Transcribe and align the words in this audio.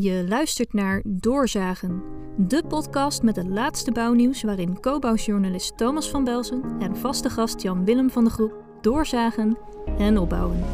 Je 0.00 0.24
luistert 0.28 0.72
naar 0.72 1.02
Doorzagen, 1.04 2.02
de 2.36 2.64
podcast 2.68 3.22
met 3.22 3.36
het 3.36 3.48
laatste 3.48 3.92
bouwnieuws 3.92 4.42
waarin 4.42 4.80
co-bouwjournalist 4.80 5.76
Thomas 5.76 6.10
van 6.10 6.24
Belzen 6.24 6.62
en 6.78 6.96
vaste 6.96 7.30
gast 7.30 7.62
Jan 7.62 7.84
Willem 7.84 8.10
van 8.10 8.24
de 8.24 8.30
Groep 8.30 8.52
doorzagen 8.80 9.58
en 9.98 10.18
opbouwen. 10.18 10.64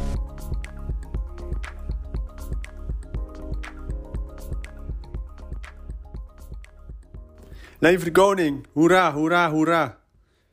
Leven 7.79 8.05
de 8.05 8.11
koning, 8.11 8.65
hoera, 8.73 9.13
hoera, 9.13 9.51
hoera. 9.51 9.97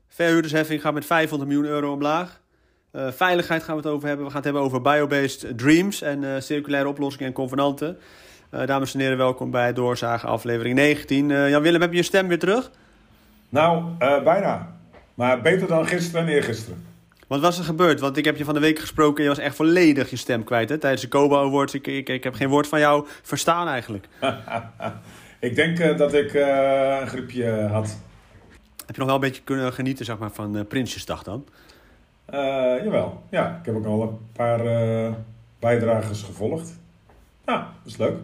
Verhuurdersheffing 0.08 0.80
gaat 0.80 0.94
met 0.94 1.04
500 1.04 1.50
miljoen 1.50 1.70
euro 1.70 1.92
omlaag. 1.92 2.42
Uh, 2.92 3.10
veiligheid 3.10 3.62
gaan 3.62 3.76
we 3.76 3.82
het 3.82 3.90
over 3.90 4.08
hebben. 4.08 4.26
We 4.26 4.32
gaan 4.32 4.42
het 4.42 4.52
hebben 4.52 4.62
over 4.62 4.80
biobased 4.80 5.58
dreams 5.58 6.02
en 6.02 6.22
uh, 6.22 6.40
circulaire 6.40 6.88
oplossingen 6.88 7.26
en 7.26 7.32
convenanten. 7.32 7.98
Uh, 8.54 8.66
dames 8.66 8.94
en 8.94 9.00
heren, 9.00 9.16
welkom 9.16 9.50
bij 9.50 9.72
Doorzagen 9.72 10.28
aflevering 10.28 10.74
19. 10.74 11.28
Jan-Willem, 11.28 11.80
heb 11.80 11.90
je 11.90 11.96
je 11.96 12.02
stem 12.02 12.28
weer 12.28 12.38
terug? 12.38 12.70
Nou, 13.48 13.84
bijna. 13.98 14.76
Maar 15.14 15.40
beter 15.40 15.68
dan 15.68 15.86
gisteren 15.86 16.26
en 16.26 16.32
eergisteren. 16.32 16.86
Wat 17.26 17.40
was 17.40 17.58
er 17.58 17.64
gebeurd? 17.64 18.00
Want 18.00 18.16
ik 18.16 18.24
heb 18.24 18.36
je 18.36 18.44
van 18.44 18.54
de 18.54 18.60
week 18.60 18.78
gesproken 18.78 19.16
en 19.16 19.22
je 19.22 19.28
was 19.28 19.38
echt 19.38 19.56
volledig 19.56 20.10
je 20.10 20.16
stem 20.16 20.44
kwijt 20.44 20.68
hè? 20.68 20.78
tijdens 20.78 21.02
de 21.02 21.08
Kobo 21.08 21.46
Awards. 21.46 21.74
Ik, 21.74 21.86
ik, 21.86 22.08
ik 22.08 22.24
heb 22.24 22.34
geen 22.34 22.48
woord 22.48 22.66
van 22.66 22.78
jou 22.78 23.06
verstaan 23.22 23.68
eigenlijk. 23.68 24.08
ik 25.48 25.54
denk 25.54 25.98
dat 25.98 26.14
ik 26.14 26.34
een 26.34 27.08
griepje 27.08 27.68
had. 27.70 27.98
Heb 28.86 28.94
je 28.94 28.98
nog 28.98 29.06
wel 29.06 29.14
een 29.14 29.20
beetje 29.20 29.42
kunnen 29.42 29.72
genieten 29.72 30.04
zeg 30.04 30.18
maar, 30.18 30.30
van 30.30 30.66
Prinsjesdag 30.68 31.22
dan? 31.22 31.46
Jawel, 32.82 33.22
ja. 33.30 33.58
Ik 33.60 33.66
heb 33.66 33.74
ook 33.74 33.86
al 33.86 34.02
een 34.02 34.18
paar 34.32 34.60
bijdragers 35.58 36.22
gevolgd. 36.22 36.78
Ja, 37.46 37.72
dat 37.82 37.92
is 37.92 37.96
leuk. 37.96 38.16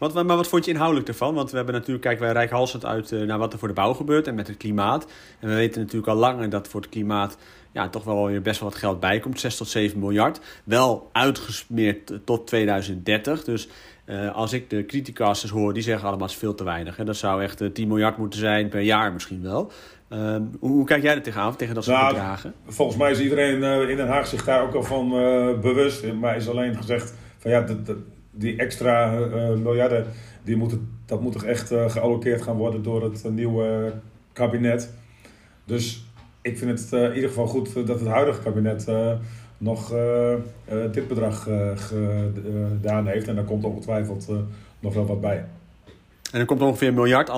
Wat, 0.00 0.14
maar 0.14 0.36
wat 0.36 0.48
vond 0.48 0.64
je 0.64 0.70
inhoudelijk 0.70 1.08
ervan? 1.08 1.34
Want 1.34 1.50
we 1.50 1.56
hebben 1.56 1.74
natuurlijk, 1.74 2.04
kijken 2.04 2.24
wij 2.24 2.32
rijkhalsend 2.32 2.84
uit 2.84 3.10
uh, 3.10 3.26
naar 3.26 3.38
wat 3.38 3.52
er 3.52 3.58
voor 3.58 3.68
de 3.68 3.74
bouw 3.74 3.92
gebeurt 3.92 4.26
en 4.26 4.34
met 4.34 4.46
het 4.46 4.56
klimaat. 4.56 5.06
En 5.40 5.48
we 5.48 5.54
weten 5.54 5.80
natuurlijk 5.80 6.12
al 6.12 6.16
langer 6.16 6.50
dat 6.50 6.68
voor 6.68 6.80
het 6.80 6.90
klimaat 6.90 7.36
ja, 7.72 7.88
toch 7.88 8.04
wel 8.04 8.26
weer 8.26 8.42
best 8.42 8.60
wel 8.60 8.68
wat 8.68 8.78
geld 8.78 9.00
bijkomt. 9.00 9.40
6 9.40 9.56
tot 9.56 9.68
7 9.68 9.98
miljard. 9.98 10.40
Wel 10.64 11.08
uitgesmeerd 11.12 12.12
tot 12.24 12.46
2030. 12.46 13.44
Dus 13.44 13.68
uh, 14.06 14.34
als 14.34 14.52
ik 14.52 14.70
de 14.70 14.86
criticasters 14.86 15.52
hoor, 15.52 15.72
die 15.72 15.82
zeggen 15.82 16.08
allemaal 16.08 16.28
is 16.28 16.34
veel 16.34 16.54
te 16.54 16.64
weinig. 16.64 16.96
Hè. 16.96 17.04
Dat 17.04 17.16
zou 17.16 17.42
echt 17.42 17.74
10 17.74 17.88
miljard 17.88 18.16
moeten 18.16 18.40
zijn 18.40 18.68
per 18.68 18.80
jaar 18.80 19.12
misschien 19.12 19.42
wel. 19.42 19.72
Ehm, 20.08 20.42
hoe, 20.60 20.70
hoe, 20.70 20.84
kijk 20.84 21.02
jij 21.02 21.14
er 21.14 21.22
tegenaan, 21.22 21.56
tegen 21.56 21.74
dat 21.74 21.84
soort 21.84 21.96
nou, 21.96 22.12
bedragen? 22.12 22.54
Volgens 22.66 22.98
mij 22.98 23.10
is 23.10 23.20
iedereen 23.20 23.88
in 23.88 23.96
Den 23.96 24.08
Haag 24.08 24.26
zich 24.26 24.44
daar 24.44 24.62
ook 24.62 24.74
al 24.74 24.82
van 24.82 25.08
bewust. 25.60 26.12
Maar 26.12 26.36
is 26.36 26.48
alleen 26.48 26.76
gezegd 26.76 27.14
van 27.38 27.50
ja, 27.50 27.66
die 28.30 28.56
extra 28.56 29.18
uh, 29.18 29.56
miljarden, 29.56 30.06
die 30.44 30.56
moeten, 30.56 30.98
dat 31.06 31.20
moet 31.20 31.32
toch 31.32 31.44
echt 31.44 31.68
gealloceerd 31.68 32.42
gaan 32.42 32.56
worden 32.56 32.82
door 32.82 33.02
het 33.02 33.30
nieuwe 33.30 33.92
kabinet. 34.32 34.90
Dus 35.64 36.04
ik 36.42 36.58
vind 36.58 36.80
het 36.80 36.92
in 36.92 37.14
ieder 37.14 37.28
geval 37.28 37.46
goed 37.46 37.74
dat 37.74 38.00
het 38.00 38.08
huidige 38.08 38.42
kabinet 38.42 38.86
nog 39.58 39.94
dit 40.92 41.08
bedrag 41.08 41.48
gedaan 41.74 43.06
heeft. 43.06 43.28
En 43.28 43.34
daar 43.34 43.44
komt 43.44 43.64
ongetwijfeld 43.64 44.28
nog 44.80 44.94
wel 44.94 45.06
wat 45.06 45.20
bij. 45.20 45.44
En 46.32 46.40
er 46.40 46.46
komt 46.46 46.62
ongeveer 46.62 46.88
een 46.88 46.94
miljard, 46.94 47.30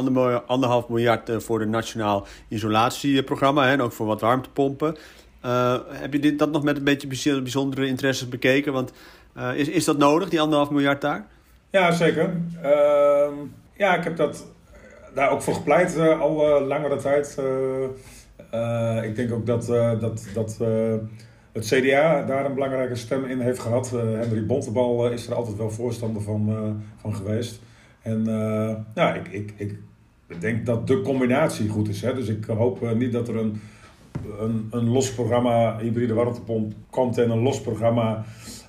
anderhalf 0.47 0.89
miljard 0.89 1.29
eh, 1.29 1.39
voor 1.39 1.59
de 1.59 1.67
nationaal 1.67 2.27
isolatieprogramma 2.49 3.65
hè, 3.65 3.73
en 3.73 3.81
ook 3.81 3.93
voor 3.93 4.07
wat 4.07 4.21
warmtepompen. 4.21 4.97
Heb 5.89 6.13
je 6.13 6.19
dit, 6.19 6.39
dat 6.39 6.53
nog 6.53 6.63
met 6.63 6.77
een 6.77 6.85
beetje 6.85 7.07
bijzondere 7.43 7.87
interesses 7.87 8.29
bekeken? 8.29 8.73
Want 8.73 8.93
uh, 9.37 9.55
is, 9.55 9.69
is 9.69 9.85
dat 9.85 9.99
nodig, 9.99 10.29
die 10.29 10.41
anderhalf 10.41 10.71
miljard 10.71 11.01
daar? 11.01 11.27
Ja, 11.71 11.91
zeker. 11.91 12.31
Uh, 12.65 13.29
ja, 13.77 13.97
ik 13.97 14.05
heb 14.05 14.17
dat, 14.17 14.47
daar 15.15 15.31
ook 15.31 15.43
voor 15.43 15.55
gepleit 15.55 15.99
al 15.99 16.61
langere 16.61 16.97
tijd. 16.97 17.39
ik 19.05 19.17
denk 19.17 19.33
ook 19.33 19.47
dat, 19.47 19.67
dat, 20.01 20.27
dat 20.35 20.59
het 21.53 21.67
CDA 21.67 22.23
daar 22.23 22.45
een 22.45 22.55
belangrijke 22.55 22.95
stem 22.95 23.25
in 23.25 23.41
heeft 23.41 23.59
gehad. 23.59 23.91
Henry 23.91 24.47
Bontebal 24.47 25.11
is 25.11 25.27
er 25.27 25.35
altijd 25.35 25.57
wel 25.57 25.71
voorstander 25.71 26.23
van, 26.23 26.83
van 26.97 27.15
geweest. 27.15 27.61
En 28.03 28.25
uh, 28.29 28.71
ja, 28.95 29.15
ik, 29.15 29.29
ik, 29.31 29.55
ik 29.57 29.79
denk 30.41 30.67
dat 30.67 30.87
de 30.87 31.01
combinatie 31.01 31.69
goed 31.69 31.89
is. 31.89 32.03
Hè? 32.03 32.15
Dus 32.15 32.29
ik 32.29 32.45
hoop 32.45 32.83
uh, 32.83 32.93
niet 32.93 33.13
dat 33.13 33.29
er 33.29 33.37
een, 33.37 33.61
een, 34.41 34.69
een 34.71 34.89
los 34.89 35.13
programma 35.13 35.79
hybride 35.79 36.15
warmtepomp 36.15 36.73
komt 36.91 37.19
en 37.19 37.31
een 37.31 37.43
los 37.43 37.61
programma 37.61 38.25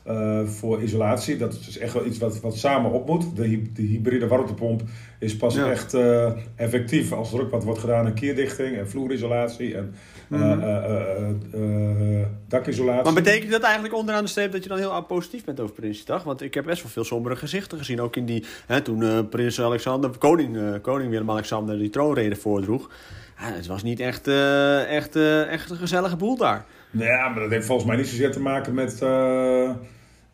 uh, 0.07 0.45
voor 0.45 0.81
isolatie. 0.81 1.37
Dat 1.37 1.53
is 1.53 1.65
dus 1.65 1.77
echt 1.77 1.93
wel 1.93 2.05
iets 2.05 2.17
wat, 2.17 2.39
wat 2.39 2.57
samen 2.57 2.91
op 2.91 3.07
moet. 3.07 3.35
De, 3.35 3.71
de 3.71 3.81
hybride 3.81 4.27
warmtepomp 4.27 4.81
is 5.19 5.37
pas 5.37 5.55
ja. 5.55 5.69
echt 5.69 5.93
uh, 5.93 6.31
effectief 6.55 7.11
als 7.11 7.33
er 7.33 7.41
ook 7.41 7.51
wat 7.51 7.63
wordt 7.63 7.79
gedaan 7.79 8.05
aan 8.05 8.13
kierdichting 8.13 8.77
en 8.77 8.89
vloerisolatie 8.89 9.75
en 9.75 9.93
mm 10.27 10.41
-hmm. 10.41 12.25
dakisolatie. 12.47 13.03
Maar 13.03 13.13
betekent 13.23 13.51
dat 13.51 13.61
eigenlijk 13.61 13.93
onderaan 13.93 14.23
de 14.23 14.29
streep 14.29 14.51
dat 14.51 14.63
je 14.63 14.69
dan 14.69 14.77
heel 14.77 15.03
positief 15.03 15.43
bent 15.43 15.59
over 15.59 15.75
Prinsjesdag? 15.75 16.23
Want 16.23 16.41
ik 16.41 16.53
heb 16.53 16.65
best 16.65 16.81
wel 16.81 16.91
veel 16.91 17.03
sombere 17.03 17.35
gezichten 17.35 17.77
gezien. 17.77 18.01
Ook 18.01 18.15
in 18.15 18.25
die, 18.25 18.45
hè, 18.67 18.81
toen 18.81 19.29
prins 19.29 19.61
Alexander, 19.61 20.09
koning, 20.17 20.81
koning 20.81 21.09
Willem-Alexander 21.09 21.77
die 21.77 21.89
troonrede 21.89 22.35
voordroeg. 22.35 22.89
het 23.35 23.67
was 23.67 23.83
niet 23.83 23.99
echt, 23.99 24.27
echt, 24.87 25.15
echt 25.47 25.69
een 25.69 25.77
gezellige 25.77 26.15
boel 26.15 26.37
daar. 26.37 26.65
Ja, 26.97 27.29
maar 27.29 27.39
dat 27.39 27.51
heeft 27.51 27.65
volgens 27.65 27.87
mij 27.87 27.97
niet 27.97 28.07
zozeer 28.07 28.31
te 28.31 28.39
maken 28.39 28.73
met 28.73 28.93
uh, 28.93 29.71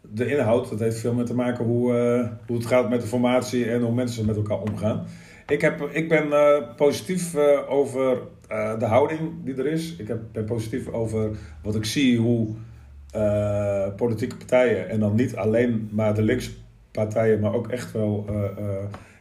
de 0.02 0.25
inhoud. 0.25 0.70
Dat 0.70 0.80
heeft 0.80 1.00
veel 1.00 1.14
meer 1.14 1.25
te 1.25 1.36
maken 1.36 1.66
hoe, 1.66 1.94
uh, 1.94 2.30
hoe 2.47 2.58
het 2.58 2.66
gaat 2.66 2.90
met 2.90 3.02
de 3.02 3.08
formatie 3.08 3.72
en 3.72 3.81
hoe 3.81 3.94
mensen 3.94 4.25
met 4.25 4.36
elkaar 4.36 4.59
omgaan. 4.59 5.06
Ik, 5.48 5.62
heb, 5.62 5.90
ik 5.92 6.09
ben 6.09 6.28
uh, 6.28 6.75
positief 6.75 7.36
over 7.68 8.18
de 8.80 8.86
houding 8.86 9.19
die 9.44 9.56
er 9.56 9.66
is. 9.66 9.96
Ik 9.96 10.12
ben 10.31 10.46
positief 10.46 10.88
over 10.88 11.30
wat 11.64 11.75
ik 11.75 11.86
zie 11.86 12.19
hoe 12.19 12.48
politieke 13.96 14.36
partijen, 14.36 14.90
en 14.90 15.00
dan 15.00 15.16
niet 15.16 15.36
alleen 15.36 15.90
maar 15.92 16.14
de 16.14 16.22
linkspartijen, 16.22 17.40
maar 17.40 17.53
ook 17.53 17.68
echt 17.68 17.92
wel 17.92 18.25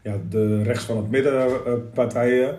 ja, 0.02 0.16
de 0.28 0.62
rechts 0.62 0.84
van 0.84 0.96
het 0.96 1.10
midden 1.10 1.90
partijen 1.94 2.56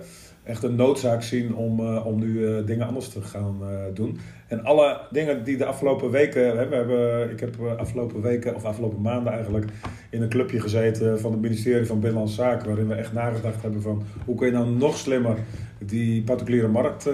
echt 0.50 0.64
een 0.64 0.76
noodzaak 0.76 1.24
zien 1.24 1.56
om, 1.56 1.80
uh, 1.80 2.06
om 2.06 2.20
nu 2.20 2.28
uh, 2.28 2.66
dingen 2.66 2.88
anders 2.88 3.10
te 3.10 3.22
gaan 3.22 3.58
uh, 3.62 3.68
doen. 3.94 4.20
En 4.48 4.64
alle 4.64 5.02
dingen 5.12 5.44
die 5.44 5.58
de 5.58 5.66
afgelopen 5.66 6.12
weken, 6.12 6.58
hè, 6.58 6.68
we 6.68 6.76
hebben, 6.76 7.32
ik 7.32 7.40
heb 7.40 7.56
afgelopen 7.78 8.22
weken, 8.22 8.56
of 8.56 8.66
afgelopen 8.66 9.02
maanden 9.02 9.34
eigenlijk, 9.34 9.66
in 10.10 10.22
een 10.22 10.30
clubje 10.30 10.60
gezeten 10.60 11.20
van 11.20 11.32
het 11.32 11.42
ministerie 11.42 11.86
van 11.86 12.00
Binnenlandse 12.00 12.36
Zaken, 12.36 12.68
waarin 12.68 12.88
we 12.88 12.94
echt 12.94 13.14
nagedacht 13.14 13.62
hebben 13.62 13.82
van 13.82 14.04
hoe 14.26 14.36
kun 14.36 14.48
je 14.48 14.54
nou 14.54 14.70
nog 14.70 14.98
slimmer 14.98 15.38
die 15.80 16.24
particuliere 16.24 16.68
markt 16.68 17.10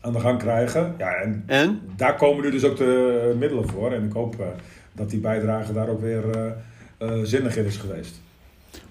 aan 0.00 0.12
de 0.12 0.20
gang 0.20 0.38
krijgen. 0.38 0.94
Ja, 0.98 1.14
en, 1.14 1.42
en, 1.46 1.80
daar 1.96 2.16
komen 2.16 2.44
nu 2.44 2.50
dus 2.50 2.64
ook 2.64 2.76
de 2.76 3.34
middelen 3.38 3.68
voor. 3.68 3.92
En 3.92 4.04
ik 4.04 4.12
hoop 4.12 4.36
dat 4.92 5.10
die 5.10 5.20
bijdrage 5.20 5.72
daar 5.72 5.88
ook 5.88 6.00
weer 6.00 6.54
zinnig 7.22 7.56
in 7.56 7.64
is 7.64 7.76
geweest. 7.76 8.20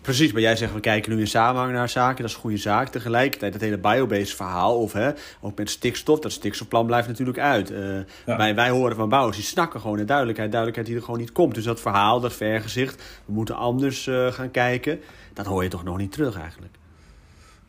Precies, 0.01 0.31
maar 0.31 0.41
jij 0.41 0.55
zegt 0.55 0.73
we 0.73 0.79
kijken 0.79 1.11
nu 1.11 1.19
in 1.19 1.27
samenhang 1.27 1.73
naar 1.73 1.89
zaken, 1.89 2.21
dat 2.21 2.29
is 2.29 2.33
een 2.35 2.41
goede 2.41 2.57
zaak. 2.57 2.87
Tegelijkertijd 2.87 3.53
het 3.53 3.61
hele 3.61 3.77
biobased 3.77 4.35
verhaal, 4.35 4.77
of 4.77 4.93
hè, 4.93 5.11
ook 5.41 5.57
met 5.57 5.69
stikstof, 5.69 6.19
dat 6.19 6.31
stikstofplan 6.31 6.85
blijft 6.85 7.07
natuurlijk 7.07 7.39
uit. 7.39 7.71
Uh, 7.71 7.77
wij, 8.25 8.55
wij 8.55 8.69
horen 8.69 8.95
van 8.95 9.09
bouwers, 9.09 9.37
die 9.37 9.45
snakken 9.45 9.81
gewoon 9.81 9.97
naar 9.97 10.05
duidelijkheid, 10.05 10.51
duidelijkheid 10.51 10.89
die 10.89 10.99
er 10.99 11.05
gewoon 11.05 11.19
niet 11.19 11.31
komt. 11.31 11.55
Dus 11.55 11.63
dat 11.63 11.81
verhaal, 11.81 12.19
dat 12.19 12.33
vergezicht, 12.33 13.03
we 13.25 13.33
moeten 13.33 13.55
anders 13.55 14.07
uh, 14.07 14.31
gaan 14.31 14.51
kijken, 14.51 14.99
dat 15.33 15.45
hoor 15.45 15.63
je 15.63 15.69
toch 15.69 15.83
nog 15.83 15.97
niet 15.97 16.11
terug 16.11 16.39
eigenlijk. 16.39 16.73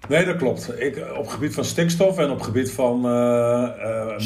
Nee, 0.08 0.24
dat 0.24 0.36
klopt. 0.36 0.80
Ik, 0.80 1.04
op 1.16 1.26
gebied 1.28 1.54
van 1.54 1.64
stikstof 1.64 2.18
en 2.18 2.30
op 2.30 2.40
gebied 2.40 2.72
van... 2.72 3.06
Uh, 3.06 3.68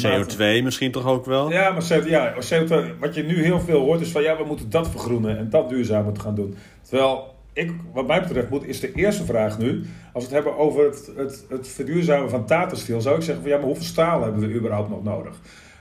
CO2 0.03 0.63
misschien 0.63 0.91
toch 0.91 1.05
ook 1.05 1.25
wel? 1.25 1.51
Ja, 1.51 1.69
maar 1.69 1.83
CO2, 1.83 2.07
ja, 2.07 2.33
CO2, 2.33 2.99
wat 2.99 3.15
je 3.15 3.23
nu 3.23 3.43
heel 3.43 3.59
veel 3.59 3.79
hoort 3.79 4.01
is 4.01 4.11
van... 4.11 4.21
ja, 4.21 4.37
we 4.37 4.43
moeten 4.43 4.69
dat 4.69 4.89
vergroenen 4.89 5.37
en 5.37 5.49
dat 5.49 5.69
duurzamer 5.69 6.19
gaan 6.19 6.35
doen. 6.35 6.57
Terwijl 6.81 7.36
ik, 7.57 7.71
wat 7.93 8.07
mij 8.07 8.21
betreft 8.21 8.49
moet, 8.49 8.65
is 8.65 8.79
de 8.79 8.93
eerste 8.93 9.25
vraag 9.25 9.57
nu, 9.57 9.83
als 10.13 10.27
we 10.27 10.35
het 10.35 10.43
hebben 10.43 10.57
over 10.57 10.85
het, 10.85 11.11
het, 11.15 11.45
het 11.49 11.67
verduurzamen 11.67 12.29
van 12.29 12.45
Tata 12.45 12.75
zou 12.75 13.15
ik 13.15 13.21
zeggen 13.21 13.41
van 13.41 13.49
ja, 13.49 13.57
maar 13.57 13.65
hoeveel 13.65 13.83
staal 13.83 14.23
hebben 14.23 14.41
we 14.41 14.53
überhaupt 14.53 14.89
nog 14.89 15.03
nodig? 15.03 15.39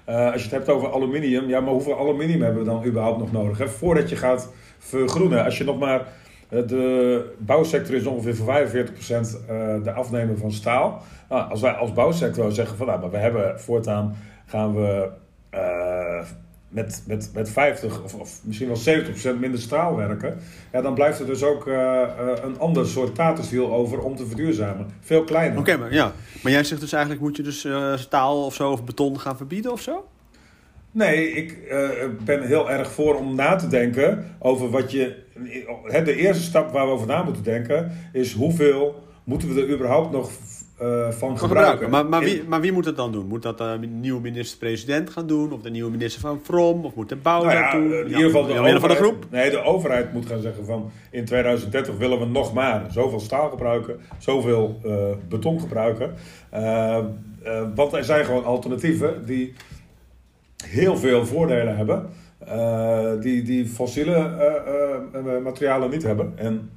Uh, 0.08 0.32
als 0.32 0.34
je 0.34 0.48
het 0.48 0.50
hebt 0.50 0.68
over 0.68 0.92
aluminium, 0.92 1.48
ja, 1.48 1.60
maar 1.60 1.72
hoeveel 1.72 1.98
aluminium 1.98 2.42
hebben 2.42 2.62
we 2.62 2.68
dan 2.68 2.84
überhaupt 2.84 3.18
nog 3.18 3.32
nodig? 3.32 3.70
Voordat 3.70 4.08
je 4.08 4.16
gaat 4.16 4.52
vergroenen, 4.78 5.44
als 5.44 5.58
je 5.58 5.64
nog 5.64 5.78
maar, 5.78 6.08
eh, 6.48 6.66
de 6.66 7.34
bouwsector 7.38 7.94
is 7.94 8.06
ongeveer 8.06 8.36
voor 8.36 8.46
45% 8.46 9.40
uh, 9.50 9.84
de 9.84 9.92
afnemer 9.92 10.38
van 10.38 10.52
staal. 10.52 11.02
Nou, 11.28 11.50
als 11.50 11.60
wij 11.60 11.72
als 11.72 11.92
bouwsector 11.92 12.52
zeggen 12.52 12.76
van 12.76 12.86
nou, 12.86 13.00
maar 13.00 13.10
we 13.10 13.16
hebben 13.16 13.60
voortaan 13.60 14.16
gaan 14.46 14.74
we 14.74 15.08
met, 16.68 17.02
met, 17.06 17.30
met 17.34 17.50
50 17.50 18.02
of, 18.02 18.14
of 18.14 18.40
misschien 18.42 18.68
wel 18.68 19.36
70% 19.36 19.38
minder 19.38 19.60
straal 19.60 19.96
werken, 19.96 20.38
ja, 20.72 20.80
dan 20.80 20.94
blijft 20.94 21.20
er 21.20 21.26
dus 21.26 21.42
ook 21.42 21.66
uh, 21.66 21.74
uh, 21.74 22.08
een 22.42 22.58
ander 22.58 22.86
soort 22.86 23.14
tatenstiel 23.14 23.72
over 23.72 23.98
om 23.98 24.16
te 24.16 24.26
verduurzamen. 24.26 24.86
Veel 25.00 25.24
kleiner. 25.24 25.58
Oké, 25.58 25.76
maar, 25.76 25.92
ja. 25.92 26.12
maar 26.42 26.52
jij 26.52 26.64
zegt 26.64 26.80
dus 26.80 26.92
eigenlijk 26.92 27.22
moet 27.22 27.36
je 27.36 27.42
dus 27.42 27.64
uh, 27.64 27.96
staal 27.96 28.44
of 28.44 28.54
zo 28.54 28.70
of 28.70 28.84
beton 28.84 29.20
gaan 29.20 29.36
verbieden 29.36 29.72
of 29.72 29.80
zo? 29.80 30.08
Nee, 30.90 31.30
ik 31.30 31.74
ben 32.24 32.42
heel 32.42 32.70
erg 32.70 32.90
voor 32.90 33.14
om 33.14 33.34
na 33.34 33.56
te 33.56 33.68
denken 33.68 34.34
over 34.38 34.70
wat 34.70 34.90
je 34.90 35.24
de 36.04 36.16
eerste 36.16 36.42
stap 36.42 36.72
waar 36.72 36.86
we 36.86 36.92
over 36.92 37.06
na 37.06 37.22
moeten 37.22 37.42
denken 37.42 37.92
is 38.12 38.32
hoeveel 38.32 39.04
moeten 39.24 39.54
we 39.54 39.60
er 39.60 39.74
überhaupt 39.74 40.12
nog 40.12 40.30
uh, 40.82 41.10
van 41.10 41.38
gebruiken. 41.38 41.90
Maar, 41.90 42.06
maar, 42.06 42.20
wie, 42.20 42.44
maar 42.44 42.60
wie 42.60 42.72
moet 42.72 42.84
het 42.84 42.96
dan 42.96 43.12
doen? 43.12 43.26
Moet 43.26 43.42
dat 43.42 43.58
de 43.58 43.78
nieuwe 43.90 44.20
minister-president 44.20 45.10
gaan 45.10 45.26
doen? 45.26 45.52
Of 45.52 45.62
de 45.62 45.70
nieuwe 45.70 45.90
minister 45.90 46.20
van 46.20 46.40
Vrom? 46.42 46.84
Of 46.84 46.94
moet 46.94 47.08
de 47.08 47.16
bouw 47.16 47.42
nou 47.42 47.54
ja, 47.54 47.72
doen? 47.72 47.92
In 47.92 48.06
ieder 48.06 48.22
geval 48.22 48.46
de, 48.46 48.52
overheid, 48.52 48.80
van 48.80 48.88
de 48.88 48.94
groep? 48.94 49.26
Nee, 49.30 49.50
de 49.50 49.62
overheid 49.62 50.12
moet 50.12 50.26
gaan 50.26 50.40
zeggen 50.40 50.64
van... 50.64 50.90
in 51.10 51.24
2030 51.24 51.96
willen 51.96 52.18
we 52.18 52.24
nog 52.24 52.52
maar 52.52 52.86
zoveel 52.90 53.20
staal 53.20 53.50
gebruiken... 53.50 54.00
zoveel 54.18 54.80
uh, 54.84 54.94
beton 55.28 55.60
gebruiken. 55.60 56.14
Uh, 56.54 57.04
want 57.74 57.92
er 57.92 58.04
zijn 58.04 58.24
gewoon 58.24 58.44
alternatieven 58.44 59.26
die 59.26 59.52
heel 60.64 60.96
veel 60.96 61.26
voordelen 61.26 61.76
hebben... 61.76 62.10
die, 63.20 63.42
die 63.42 63.66
fossiele 63.66 64.30
materialen 65.42 65.90
niet 65.90 66.02
hebben. 66.02 66.32
En 66.36 66.70